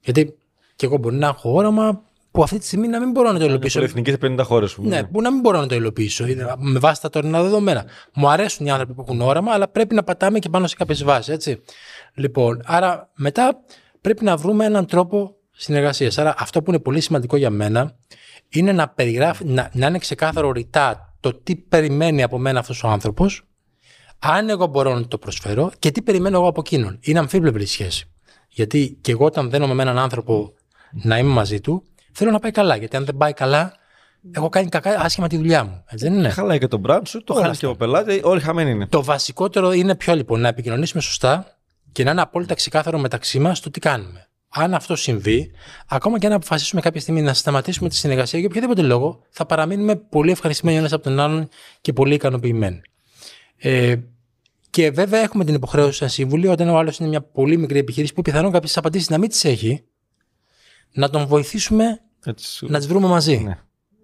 [0.00, 0.34] Γιατί
[0.76, 3.44] και εγώ μπορεί να έχω όραμα που αυτή τη στιγμή να μην μπορώ να το
[3.44, 3.78] υλοποιήσω.
[3.78, 4.82] Πολυεθνική σε 50 χώρες σου.
[4.82, 7.84] Ναι, που να μην μπορώ να το υλοποιήσω είναι με βάση τα τωρινά δεδομένα.
[8.14, 11.04] Μου αρέσουν οι άνθρωποι που έχουν όραμα, αλλά πρέπει να πατάμε και πάνω σε κάποιες
[11.04, 11.62] βάσεις, έτσι.
[12.14, 13.60] Λοιπόν, άρα μετά
[14.00, 16.18] πρέπει να βρούμε έναν τρόπο συνεργασίας.
[16.18, 17.96] Άρα αυτό που είναι πολύ σημαντικό για μένα
[18.48, 22.88] είναι να, περιγράφει, να, να είναι ξεκάθαρο ρητά το τι περιμένει από μένα αυτός ο
[22.88, 23.42] άνθρωπος,
[24.18, 26.98] αν εγώ μπορώ να το προσφέρω και τι περιμένω εγώ από εκείνον.
[27.00, 28.10] Είναι αμφίπλευρη η σχέση.
[28.48, 30.52] Γιατί και εγώ όταν δένω με έναν άνθρωπο
[31.02, 31.82] να είμαι μαζί του,
[32.12, 32.76] θέλω να πάει καλά.
[32.76, 33.72] Γιατί αν δεν πάει καλά,
[34.30, 35.84] έχω κάνει κακά, άσχημα τη δουλειά μου.
[35.88, 36.28] Έτσι δεν είναι.
[36.28, 37.66] Χαλάει και τον brand σου, το Όλα χάνει αυτά.
[37.66, 38.86] και ο πελάτης, όλοι χαμένοι είναι.
[38.86, 41.56] Το βασικότερο είναι ποιο λοιπόν, να επικοινωνήσουμε σωστά
[41.92, 44.26] και να είναι απόλυτα ξεκάθαρο μεταξύ μας το τι κάνουμε.
[44.54, 45.50] Αν αυτό συμβεί,
[45.88, 49.96] ακόμα και αν αποφασίσουμε κάποια στιγμή να σταματήσουμε τη συνεργασία για οποιοδήποτε λόγο, θα παραμείνουμε
[49.96, 51.48] πολύ ευχαριστημένοι ένας από τον άλλον
[51.80, 52.80] και πολύ ικανοποιημένοι.
[53.56, 53.96] Ε,
[54.70, 58.12] και βέβαια έχουμε την υποχρέωση σαν σύμβουλοι, όταν ο άλλος είναι μια πολύ μικρή επιχείρηση
[58.14, 59.84] που πιθανόν κάποιες απαντήσεις να μην τις έχει,
[60.92, 63.36] να τον βοηθήσουμε Έτσι, να τις βρούμε μαζί.
[63.38, 63.58] ναι.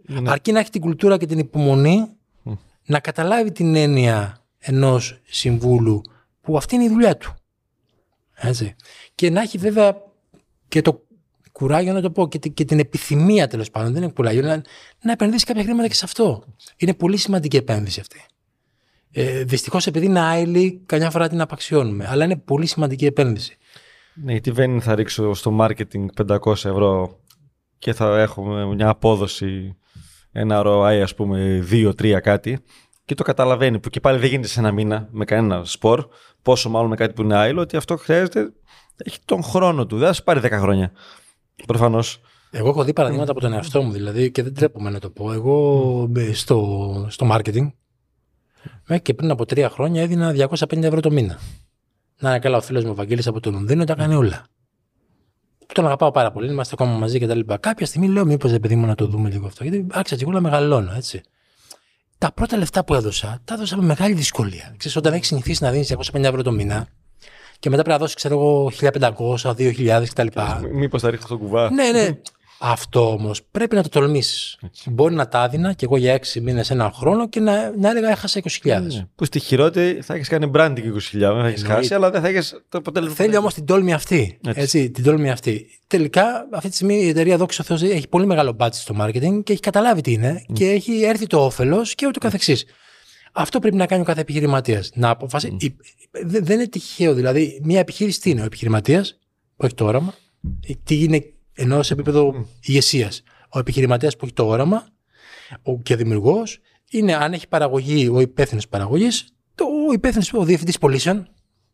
[0.08, 2.06] Είναι- Αρκεί να έχει την κουλτούρα και την υπομονή
[2.42, 2.52] Μμ.
[2.86, 6.02] να καταλάβει την έννοια ενός συμβούλου
[6.40, 7.34] που αυτή είναι η δουλειά του.
[8.34, 8.74] Έτσι.
[9.14, 9.96] Και να έχει βέβαια
[10.68, 11.06] και το
[11.52, 13.92] κουράγιο να το πω και, την- και την επιθυμία τέλος πάντων.
[13.92, 14.62] Δεν είναι κουράγιο να,
[15.02, 16.44] να επενδύσει κάποια χρήματα και σε αυτό.
[16.76, 18.20] Είναι πολύ σημαντική επένδυση αυτή.
[19.10, 22.06] Ε, Δυστυχώς επειδή είναι άειλη, καμιά φορά την απαξιώνουμε.
[22.08, 23.56] Αλλά είναι πολύ σημαντική επένδυση.
[24.22, 27.18] Ναι, γιατί δεν είναι θα ρίξω στο marketing 500 ευρώ
[27.78, 29.76] και θα έχουμε μια απόδοση,
[30.32, 32.58] ένα ROI ας πούμε 2-3 κάτι
[33.04, 36.06] και το καταλαβαίνει που και πάλι δεν γίνεται σε ένα μήνα με κανένα σπορ,
[36.42, 38.52] πόσο μάλλον με κάτι που είναι άειλο, ότι αυτό χρειάζεται,
[38.96, 40.92] έχει τον χρόνο του, δεν θα σου πάρει 10 χρόνια.
[41.66, 42.20] Προφανώς.
[42.50, 45.32] Εγώ έχω δει παραδείγματα από τον εαυτό μου δηλαδή και δεν τρέπομαι να το πω.
[45.32, 47.70] Εγώ ε, στο, στο marketing
[48.86, 51.38] μέχρι και πριν από τρία χρόνια έδινα 250 ευρώ το μήνα.
[52.20, 54.46] Να είναι καλά ο φίλος μου ο Βαγγέλης από το Λονδίνο τα κάνει όλα.
[55.74, 57.56] Τον αγαπάω πάρα πολύ, είμαστε ακόμα μαζί και τα λοιπά.
[57.56, 59.64] Κάποια στιγμή λέω, μήπως ρε παιδί μου να το δούμε λίγο αυτό.
[59.64, 61.20] Γιατί άρχισα και εγώ να μεγαλώνω, έτσι.
[62.18, 64.74] Τα πρώτα λεφτά που έδωσα, τα έδωσα με μεγάλη δυσκολία.
[64.76, 66.88] Ξέρεις, όταν έχεις συνηθίσει να δίνεις 250 ευρώ το μήνα
[67.58, 70.26] και μετά πρέπει να δώσεις, ξέρω εγώ, 1500, 2000 κτλ.
[70.72, 71.70] Μήπως θα ρίχνω το κουβά.
[71.70, 72.18] Ναι, ναι.
[72.60, 74.58] Αυτό όμως πρέπει να το τολμήσεις.
[74.86, 78.10] Μπορεί να τα έδινα και εγώ για έξι μήνες, ένα χρόνο και να, να έλεγα
[78.10, 78.82] έχασα 20.000.
[78.82, 79.06] Ναι.
[79.14, 81.64] Που στη χειρότερη θα έχεις κάνει branding 20.000, δεν θα έχεις Εννοείται.
[81.66, 83.14] χάσει, αλλά δεν θα έχεις το αποτέλεσμα.
[83.14, 84.38] Θέλει όμως την τόλμη αυτή.
[84.46, 84.60] Έτσι.
[84.60, 84.90] Έτσι.
[84.90, 85.66] την τόλμη αυτή.
[85.86, 89.52] Τελικά, αυτή τη στιγμή η εταιρεία Δόξα Θεός έχει πολύ μεγάλο budget στο marketing και
[89.52, 92.64] έχει καταλάβει τι είναι και έχει έρθει το όφελος και ούτω καθεξής.
[93.32, 94.90] Αυτό πρέπει να κάνει ο κάθε επιχειρηματίας.
[94.94, 95.56] Να αποφασίσει.
[95.60, 95.76] Η-
[96.24, 97.14] δε- Δεν είναι τυχαίο.
[97.14, 99.18] Δηλαδή, μια επιχείρηση τι είναι, ο επιχειρηματίας
[99.56, 100.14] που έχει το όραμα,
[100.84, 101.24] τι είναι
[101.60, 103.22] ενώ σε επίπεδο ηγεσίας.
[103.48, 104.88] Ο επιχειρηματίας που έχει το όραμα
[105.62, 109.28] ο, και δημιουργός είναι αν έχει παραγωγή ο υπεύθυνος παραγωγής,
[109.88, 111.28] ο υπεύθυνος, ο διευθυντής πωλήσεων,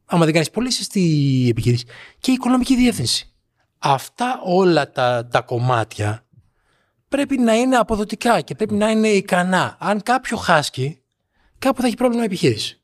[0.04, 1.84] άμα δεν κάνεις πωλήσεις στη επιχείρηση,
[2.18, 3.32] και η οικονομική διεύθυνση.
[3.78, 6.26] Αυτά όλα τα, τα κομμάτια
[7.08, 9.76] πρέπει να είναι αποδοτικά και πρέπει να είναι ικανά.
[9.80, 11.02] Αν κάποιο χάσκει,
[11.58, 12.80] κάπου θα έχει πρόβλημα η επιχείρηση.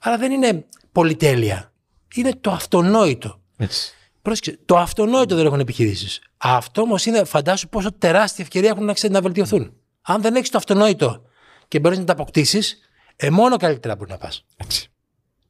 [0.00, 1.72] Άρα δεν είναι πολυτέλεια.
[2.14, 3.40] Είναι το αυτονόητο.
[3.56, 3.95] Έτσι.
[4.26, 6.20] Πρόσεξε, το αυτονόητο δεν έχουν επιχειρήσεις.
[6.36, 9.72] Αυτό όμως είναι, φαντάσου πόσο τεράστια ευκαιρία έχουν να, ξέρει να βελτιωθούν.
[10.02, 11.22] Αν δεν έχεις το αυτονόητο
[11.68, 12.78] και μπορείς να τα αποκτήσεις,
[13.16, 14.44] ε, μόνο καλύτερα μπορεί να πας.
[14.56, 14.90] Έτσι.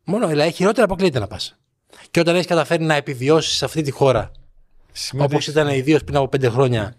[0.04, 1.58] Μόνο, δηλαδή χειρότερα αποκλείεται να πας.
[2.10, 4.30] Και όταν έχεις καταφέρει να επιβιώσεις σε αυτή τη χώρα,
[4.92, 6.96] Σημαίνει όπως ήταν ιδίως πριν από 5 χρόνια,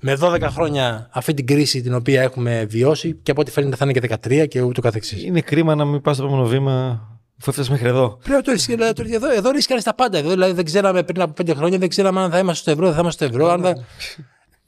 [0.00, 3.84] με 12 χρόνια αυτή την κρίση την οποία έχουμε βιώσει και από ό,τι φαίνεται θα
[3.84, 5.22] είναι και 13 και ούτω καθεξής.
[5.24, 7.08] Είναι κρίμα να μην πας στο επόμενο βήμα
[7.40, 8.08] αφού έφτασες μέχρι εδώ.
[8.16, 8.74] Πρέπει να το ρίσκει.
[8.74, 10.18] Δηλαδή, το- εδώ, εδώ ρίσκαρε τα πάντα.
[10.18, 12.84] Εδώ, δηλαδή, δεν ξέραμε πριν από πέντε χρόνια, δεν ξέραμε αν θα είμαστε στο ευρώ,
[12.84, 13.50] δεν θα είμαστε στο ευρώ.
[13.50, 13.84] Αν θα...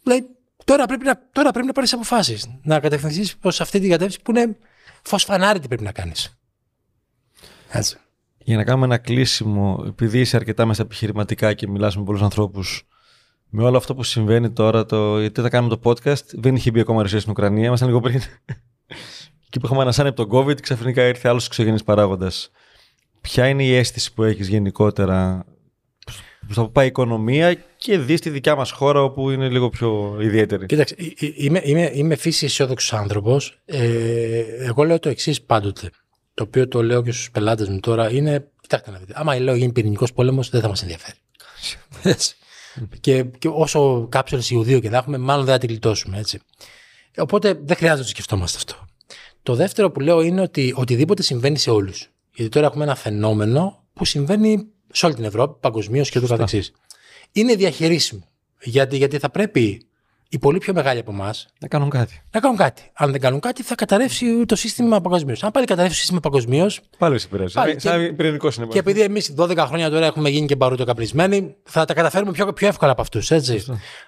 [0.03, 0.27] δηλαδή,
[0.65, 2.47] τώρα πρέπει να, τώρα πρέπει να πάρεις αποφάσεις.
[2.63, 4.57] Να κατευθυνθείς προς αυτή την κατεύθυνση που είναι
[5.03, 6.39] φω φανάρι τι πρέπει να κάνεις.
[7.71, 7.97] Έτσι.
[8.39, 12.87] Για να κάνουμε ένα κλείσιμο, επειδή είσαι αρκετά μέσα επιχειρηματικά και μιλάς με πολλούς ανθρώπους,
[13.49, 16.81] με όλο αυτό που συμβαίνει τώρα, το, γιατί θα κάνουμε το podcast, δεν είχε μπει
[16.81, 18.21] ακόμα Ρωσία στην Ουκρανία, ήμασταν λίγο πριν.
[19.51, 22.51] και που είχαμε ανασάνει από τον COVID, ξαφνικά ήρθε άλλος εξωγενής παράγοντας.
[23.21, 25.47] Ποια είναι η αίσθηση που έχεις γενικότερα
[26.49, 30.19] που θα πάει η οικονομία και δεις τη δικιά μας χώρα όπου είναι λίγο πιο
[30.21, 33.59] ιδιαίτερη; Κοίταξε, ε, ε, είμαι, είμαι, είμαι φύση αισιόδοξος άνθρωπος.
[33.65, 35.91] Ε, εγώ λέω το εξής πάντοτε.
[36.35, 38.51] Το οποίο το λέω και στους πελάτες μου τώρα είναι.
[38.61, 39.13] Κοιτάξτε να δείτε.
[39.17, 41.17] Άμα λέω γίνει πυρηνικός πόλεμος, δεν θα μας ενδιαφέρει.
[42.03, 42.37] Έτσι.
[43.01, 46.19] και, και όσο κάψελ Ιουδίου και θα έχουμε, μάλλον δεν θα τη γλιτώσουμε.
[46.19, 46.41] Έτσι.
[47.17, 48.87] Οπότε δεν χρειάζεται να το σκεφτόμαστε αυτό.
[49.43, 52.11] Το δεύτερο που λέω είναι ότι οτιδήποτε συμβαίνει σε όλους.
[52.39, 56.73] Γιατί τώρα έχουμε ένα φαινόμενο που συμβαίνει σε όλη την Ευρώπη, παγκοσμίως και το καθεξής.
[57.33, 58.23] Είναι διαχειρίσιμο.
[58.63, 59.83] Γιατί, γιατί θα πρέπει
[60.29, 62.23] οι πολύ πιο μεγάλοι από εμάς Να κάνουν κάτι.
[62.33, 62.91] να κάνουν κάτι.
[62.95, 65.43] Αν δεν κάνουν κάτι, θα καταρρεύσει το σύστημα παγκοσμίως.
[65.43, 67.55] Αν πάλι καταρρεύσει το σύστημα παγκοσμίως, Πάλι σε επηρεάζει.
[67.55, 68.67] Πάλι Σαν- Σαν και- πυρηνικός είναι.
[68.67, 72.69] και επειδή εμείς 12 χρόνια τώρα έχουμε γίνει και μπαρουτοκαπνισμένοι, θα τα καταφέρουμε πιο, πιο
[72.69, 73.31] εύκολα από αυτούς.
[73.31, 73.65] Έτσι.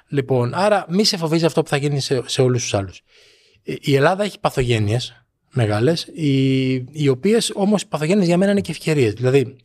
[0.09, 3.01] Λοιπόν, άρα μη σε φοβίζει αυτό που θα γίνει σε, σε όλους τους άλλους.
[3.63, 9.13] Η Ελλάδα έχει παθογένειες μεγάλες, οι, οι οποίες όμως παθογένειες για μένα είναι και ευκαιρίες.
[9.13, 9.57] Δηλαδή,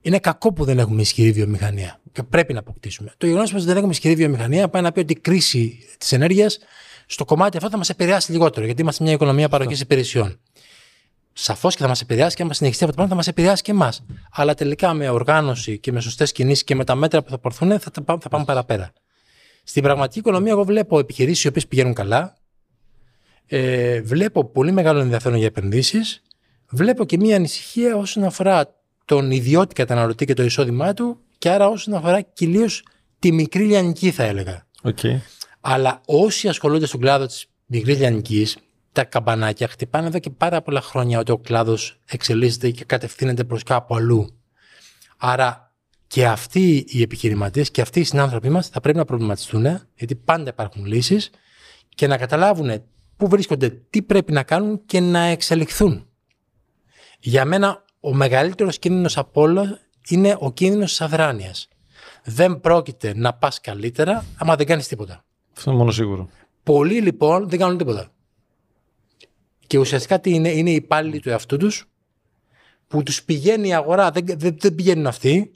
[0.00, 3.12] είναι κακό που δεν έχουμε ισχυρή βιομηχανία και πρέπει να αποκτήσουμε.
[3.16, 6.58] Το γεγονός πως δεν έχουμε ισχυρή βιομηχανία πάει να πει ότι η κρίση της ενέργειας
[7.06, 10.40] στο κομμάτι αυτό θα μας επηρεάσει λιγότερο, γιατί είμαστε μια οικονομία παροχής υπηρεσιών.
[11.32, 13.70] Σαφώς και θα μας επηρεάσει και άμα συνεχιστεί αυτό το πράγμα θα μας επηρεάσει και
[13.70, 14.04] εμάς.
[14.32, 17.80] Αλλά τελικά με οργάνωση και με σωστές κινήσεις και με τα μέτρα που θα πάρθουν
[17.80, 18.92] θα, τα πάμε, θα πάμε παραπέρα.
[19.64, 22.36] Στην πραγματική οικονομία, εγώ βλέπω επιχειρήσεις οι οποίες πηγαίνουν καλά.
[23.46, 26.22] Ε, βλέπω πολύ μεγάλο ενδιαφέρον για επενδύσεις.
[26.70, 28.74] Βλέπω και μία ανησυχία όσον αφορά
[29.04, 32.84] τον ιδιώτη καταναλωτή και το εισόδημά του και άρα όσον αφορά κυρίως
[33.18, 34.66] τη μικρή λιανική, θα έλεγα.
[34.82, 34.98] Οκ.
[35.60, 38.56] Αλλά όσοι ασχολούνται στον κλάδο της μικρής λιανικής,
[38.92, 43.62] τα καμπανάκια χτυπάνε εδώ και πάρα πολλά χρόνια ότι ο κλάδος εξελίσσεται και κατευθύνεται προς
[43.62, 44.28] κάπου αλλού.
[45.16, 45.72] Άρα
[46.06, 50.50] Και αυτοί οι επιχειρηματίες και αυτοί οι συνάνθρωποι μας θα πρέπει να προβληματιστούν, γιατί πάντα
[50.50, 51.30] υπάρχουν λύσεις,
[51.88, 52.82] και να καταλάβουν
[53.24, 56.08] πού βρίσκονται, τι πρέπει να κάνουν και να εξελιχθούν.
[57.18, 61.68] Για μένα ο μεγαλύτερος κίνδυνος από όλα είναι ο κίνδυνος της αδράνειας.
[62.24, 65.24] Δεν πρόκειται να πας καλύτερα άμα δεν κάνεις τίποτα.
[65.56, 66.28] Αυτό είναι μόνο σίγουρο.
[66.62, 68.12] Πολλοί λοιπόν δεν κάνουν τίποτα.
[69.66, 71.88] Και ουσιαστικά τι είναι, είναι οι υπάλληλοι του εαυτού τους
[72.88, 75.52] που τους πηγαίνει η αγορά, δεν, δεν, δεν πηγαίνουν αυτοί,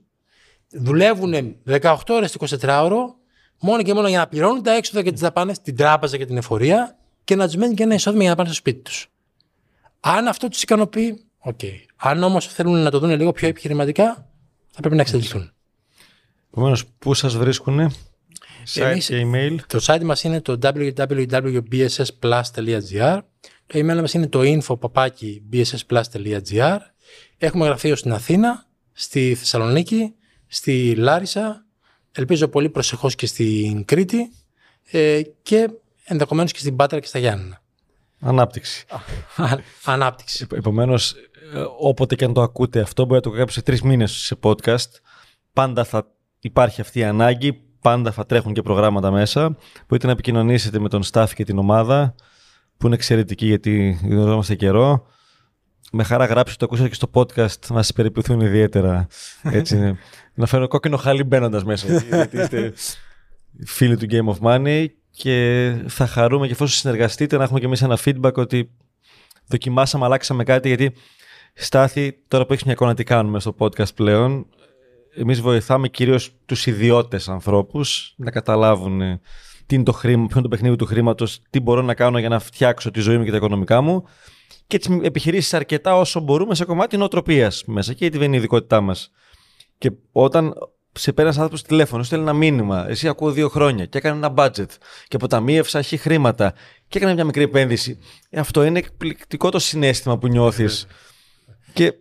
[0.70, 3.16] δουλεύουν 18 ώρες το 24 ώρο
[3.60, 6.36] μόνο και μόνο για να πληρώνουν τα έξοδα και τις δαπάνες, την τράπεζα και την
[6.36, 6.98] εφορία
[7.28, 9.10] και να τους μένει και ένα εισόδημα για να πάνε στο σπίτι τους.
[10.00, 11.59] Αν αυτό τους ικανοποιεί, OK.
[11.62, 11.74] Okay.
[11.96, 14.30] Αν όμως θέλουν να το δουν λίγο πιο επιχειρηματικά,
[14.70, 15.52] θα πρέπει να εξελιχθούν.
[16.50, 17.92] Επομένως, πού σας βρίσκουν,
[18.74, 19.56] site Εμείς- και email.
[19.66, 23.20] Το site μας είναι το www.bssplus.gr
[23.66, 26.78] Το email μας είναι το info.bssplus.gr
[27.38, 30.14] Έχουμε γραφείο στην Αθήνα, στη Θεσσαλονίκη,
[30.46, 31.66] στη Λάρισα,
[32.12, 34.30] ελπίζω πολύ προσεχώς και στην Κρήτη
[34.90, 35.70] ε, και
[36.09, 37.62] ενδεχομένως και στην Πάτρα και στα Γιάννενα.
[38.20, 38.84] Ανάπτυξη.
[39.84, 40.46] Ανάπτυξη.
[40.54, 41.14] Επομένως,
[41.78, 44.90] όποτε και αν το ακούτε αυτό, μπορεί να το κάνετε σε τρεις μήνες σε podcast.
[45.52, 46.06] Πάντα θα
[46.40, 47.62] υπάρχει αυτή η ανάγκη.
[47.80, 49.56] Πάντα θα τρέχουν και προγράμματα μέσα.
[49.88, 52.14] Μπορείτε να επικοινωνήσετε με τον staff και την ομάδα,
[52.76, 55.06] που είναι εξαιρετική γιατί γνωριζόμαστε καιρό.
[55.92, 59.06] Με χαρά γράψτε το ακούσατε και στο podcast, μα περιποιηθούν ιδιαίτερα.
[59.42, 59.98] Έτσι είναι.
[60.34, 61.92] να φέρω κόκκινο χαλί μπαίνοντας μέσα.
[61.92, 62.72] γιατί είστε
[63.64, 64.86] φίλοι του Game of Money
[65.22, 68.70] και θα χαρούμε και εφόσον συνεργαστείτε να έχουμε και εμείς ένα feedback ότι
[69.46, 70.92] δοκιμάσαμε, αλλάξαμε κάτι γιατί
[71.54, 74.46] Στάθη, τώρα που έχεις μια εικόνα τι κάνουμε στο podcast πλέον,
[75.14, 79.20] εμείς βοηθάμε κυρίως τους ιδιώτες ανθρώπους να καταλάβουν ε,
[79.66, 82.28] τι είναι το χρήμα, ποιο είναι το παιχνίδι του χρήματος, τι μπορώ να κάνω για
[82.28, 84.04] να φτιάξω τη ζωή μου και τα οικονομικά μου
[84.66, 88.38] και τις επιχειρήσεις αρκετά όσο μπορούμε σε κομμάτι νοοτροπίας μέσα και γιατί δεν είναι η
[88.38, 89.10] ειδικότητά μας.
[89.78, 90.54] Και όταν
[90.99, 92.88] σε παίρνει ένα άνθρωπος τηλέφωνο, στέλνει ένα μήνυμα.
[92.88, 94.68] Εσύ ακούω δύο χρόνια και έκανε ένα budget
[95.09, 96.55] και αποταμίευσα χι χρήματα
[96.88, 97.99] και έκανε μια μικρή επένδυση.
[98.30, 100.86] Ε, αυτό είναι εκπληκτικό το συνέστημα που νιώθεις.
[101.72, 101.92] Και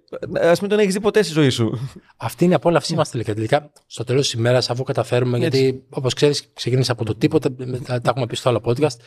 [0.41, 1.91] ας μην τον έχεις δει ποτέ στη ζωή σου.
[2.17, 3.33] Αυτή είναι η απόλαυσή μας τελικά.
[3.33, 5.59] Τελικά, στο τέλος της ημέρας, αφού καταφέρουμε, Έτσι.
[5.59, 8.97] γιατί όπως ξέρεις, ξεκίνησε από το τίποτα, τα, τα έχουμε πει στο άλλο podcast.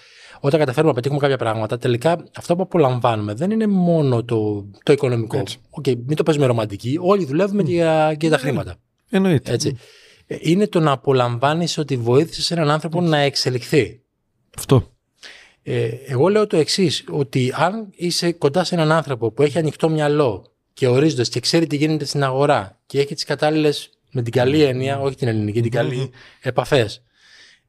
[0.40, 4.92] Όταν καταφέρουμε να πετύχουμε κάποια πράγματα, τελικά αυτό που απολαμβάνουμε δεν είναι μόνο το, το
[4.92, 5.38] οικονομικό.
[5.38, 5.58] Έτσι.
[5.70, 6.98] Οκ, μην το παίζουμε ρομαντικοί.
[7.00, 8.76] Όλοι δουλεύουμε και για, και για τα χρήματα.
[9.10, 9.52] Εννοείται.
[9.52, 9.76] Έτσι.
[10.26, 14.00] Ε, Είναι το να απολαμβάνεις ότι βοήθησες έναν άνθρωπο να εξελιχθεί.
[14.58, 14.90] Αυτό.
[15.62, 19.88] Ε, εγώ λέω το εξής, ότι αν είσαι κοντά σε έναν άνθρωπο που έχει ανοιχτό
[19.88, 24.32] μυαλό και ορίζοντας και ξέρει τι γίνεται στην αγορά και έχει τις κατάλληλες, με την
[24.32, 27.02] καλή έννοια, όχι την ελληνική, την καλή επαφές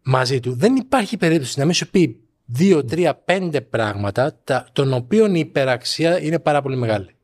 [0.04, 4.94] μαζί του, δεν υπάρχει περίπτωση να μην σου πει δύο, τρία, πέντε πράγματα τα, των
[4.94, 7.16] οποίων η υπεραξία είναι πάρα πολύ μεγάλη.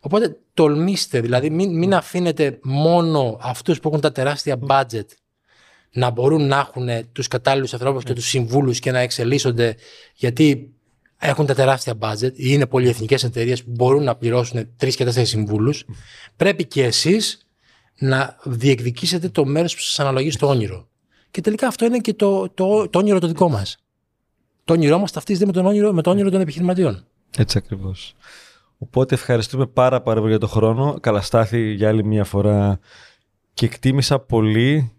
[0.00, 5.06] Οπότε τολμήστε, δηλαδή μην, μην αφήνετε μόνο αυτούς που έχουν τα τεράστια budget
[5.92, 9.76] να μπορούν να έχουν τους κατάλληλους ανθρώπους και τους συμβούλους και να εξελίσσονται
[10.14, 10.72] γιατί
[11.18, 15.28] έχουν τα τεράστια budget ή είναι πολυεθνικές εταιρείες που μπορούν να πληρώσουν τρεις και τέσσερις
[15.28, 15.84] συμβούλους.
[16.36, 17.46] Πρέπει και εσείς
[17.98, 20.88] να διεκδικήσετε το μέρος που σας αναλογεί στο όνειρο.
[21.30, 23.76] Και τελικά αυτό είναι και το, το, το όνειρο το δικό μας.
[24.64, 27.06] Το όνειρό μας ταυτίζεται με, τον όνειρο, με το όνειρο των επιχειρηματιών.
[27.36, 28.16] Έτσι ακριβώς.
[28.78, 30.98] Οπότε ευχαριστούμε πάρα πάρα πολύ για τον χρόνο.
[31.00, 32.78] Καλαστάθη για άλλη μια φορά.
[33.54, 34.92] Και εκτίμησα πολύ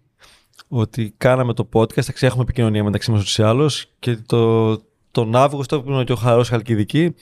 [0.67, 1.97] ότι κάναμε το podcast.
[1.97, 3.85] Εντάξει, έχουμε επικοινωνία μεταξύ μας ούτως ή άλλως.
[3.99, 4.75] Και το,
[5.11, 7.15] τον Αύγουστο που είναι και ο Χαρός Χαλκιδική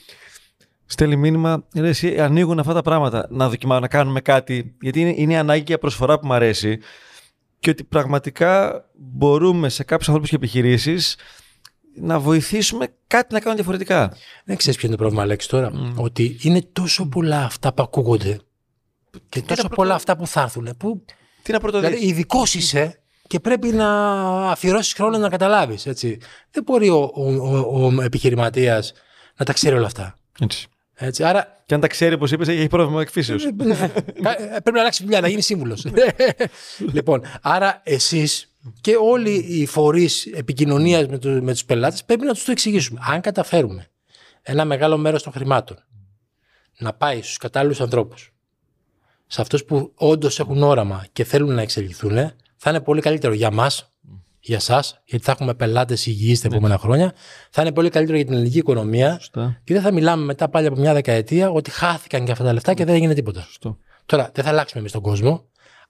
[0.84, 3.26] στέλνει μήνυμα, ρε εσύ ανοίγουν αυτά τα πράγματα.
[3.30, 6.78] Να δοκιμάσουμε να κάνουμε κάτι γιατί είναι, είναι η ανάγκη για προσφορά που μου αρέσει.
[7.58, 11.16] Και ότι πραγματικά μπορούμε σε κάποιους ανθρώπους και επιχειρήσεις
[12.00, 14.12] να βοηθήσουμε κάτι να κάνουν διαφορετικά.
[14.44, 15.70] Δεν ξέρεις ποιο είναι το πρόβλημα, Αλέξη, τώρα.
[15.96, 18.38] Ότι είναι τόσο πολλά αυτά που ακούγονται
[19.28, 20.68] και τόσο πρώτο- πολλά αυτά που θα έρθουν.
[20.78, 21.04] Που,
[21.42, 21.88] Τι να πρωτοδείς.
[21.88, 23.90] δηλαδή, ειδικός είσαι και πρέπει να
[24.50, 25.82] αφιερώσεις χρόνο να καταλάβεις.
[26.50, 28.92] Δεν μπορεί ο, ο, ο, ο επιχειρηματίας
[29.36, 30.16] να τα ξέρει όλα αυτά.
[30.40, 30.66] Έτσι.
[31.00, 31.24] Έτσι.
[31.24, 33.44] Άρα Και αν τα ξέρει, όπως είπες, έχει πρόβλημα εκφύσεως.
[33.54, 33.74] ναι,
[34.22, 35.86] κα- πρέπει να αλλάξει δουλειά, να γίνει σύμβουλος.
[36.92, 38.47] λοιπόν, άρα εσείς
[38.80, 43.00] και όλοι οι φορείς επικοινωνίας με, του με τους πελάτες πρέπει να τους το εξηγήσουμε.
[43.02, 43.86] Αν καταφέρουμε
[44.42, 45.76] ένα μεγάλο μέρος των χρημάτων
[46.78, 48.32] να πάει στους κατάλληλους ανθρώπους,
[49.26, 52.16] σε αυτούς που όντως έχουν όραμα και θέλουν να εξελιχθούν,
[52.56, 53.92] θα είναι πολύ καλύτερο για μας,
[54.40, 57.12] για εσά, γιατί θα έχουμε πελάτες υγιείς τα επόμενα χρόνια.
[57.50, 59.12] Θα είναι πολύ καλύτερο για την ελληνική οικονομία.
[59.12, 59.60] Σωστά.
[59.64, 62.74] Και δεν θα μιλάμε μετά πάλι από μια δεκαετία ότι χάθηκαν και αυτά τα λεφτά
[62.74, 63.42] και δεν έγινε τίποτα.
[63.42, 63.78] Σωστό.
[64.06, 65.44] Τώρα, δεν θα αλλάξουμε εμείς τον κόσμο,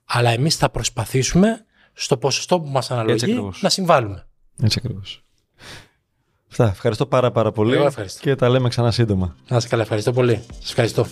[0.05, 1.65] αλλά εμείς θα προσπαθήσουμε
[2.01, 3.61] στο ποσοστό που μας αναλογεί ακριβώς.
[3.61, 4.27] να συμβάλλουμε.
[4.61, 5.23] Έτσι ακριβώς.
[6.49, 6.67] Αυτά.
[6.67, 7.73] Ευχαριστώ πάρα πάρα πολύ.
[7.73, 8.19] Εγώ ευχαριστώ.
[8.21, 9.35] Και τα λέμε ξανά σύντομα.
[9.47, 10.43] Να είστε καλά, ευχαριστώ πολύ.
[10.59, 11.05] Σας ευχαριστώ.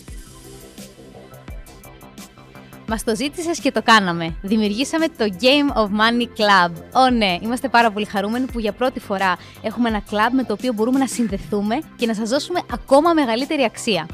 [2.89, 4.35] Μας το ζήτησες και το κάναμε.
[4.41, 6.71] Δημιουργήσαμε το Game of Money Club.
[6.93, 10.53] Ω ναι, είμαστε πάρα πολύ χαρούμενοι που για πρώτη φορά έχουμε ένα club με το
[10.53, 14.07] οποίο μπορούμε να συνδεθούμε και να σας δώσουμε ακόμα μεγαλύτερη αξία.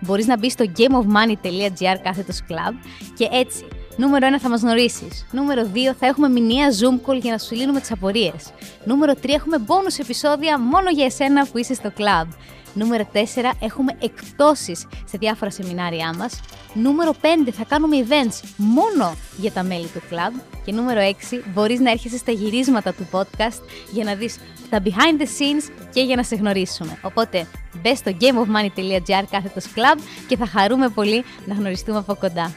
[0.00, 2.74] Μπορείς να μπεις στο gameofmoney.gr κάθετος club
[3.14, 3.64] και έτσι
[3.98, 5.26] Νούμερο 1 θα μας γνωρίσεις.
[5.30, 8.52] Νούμερο 2 θα έχουμε μηνιαία Zoom call για να σου λύνουμε τις απορίες.
[8.84, 12.28] Νούμερο 3 έχουμε bonus επεισόδια μόνο για εσένα που είσαι στο club.
[12.74, 13.18] Νούμερο 4
[13.60, 16.40] έχουμε εκπτώσεις σε διάφορα σεμινάρια μας.
[16.74, 20.40] Νούμερο 5 θα κάνουμε events μόνο για τα μέλη του club.
[20.64, 23.60] Και νούμερο 6 μπορείς να έρχεσαι στα γυρίσματα του podcast
[23.92, 24.38] για να δεις
[24.70, 26.98] τα behind the scenes και για να σε γνωρίσουμε.
[27.02, 27.46] Οπότε
[27.82, 32.52] μπες στο gameofmoney.gr κάθετος club και θα χαρούμε πολύ να γνωριστούμε από κοντά.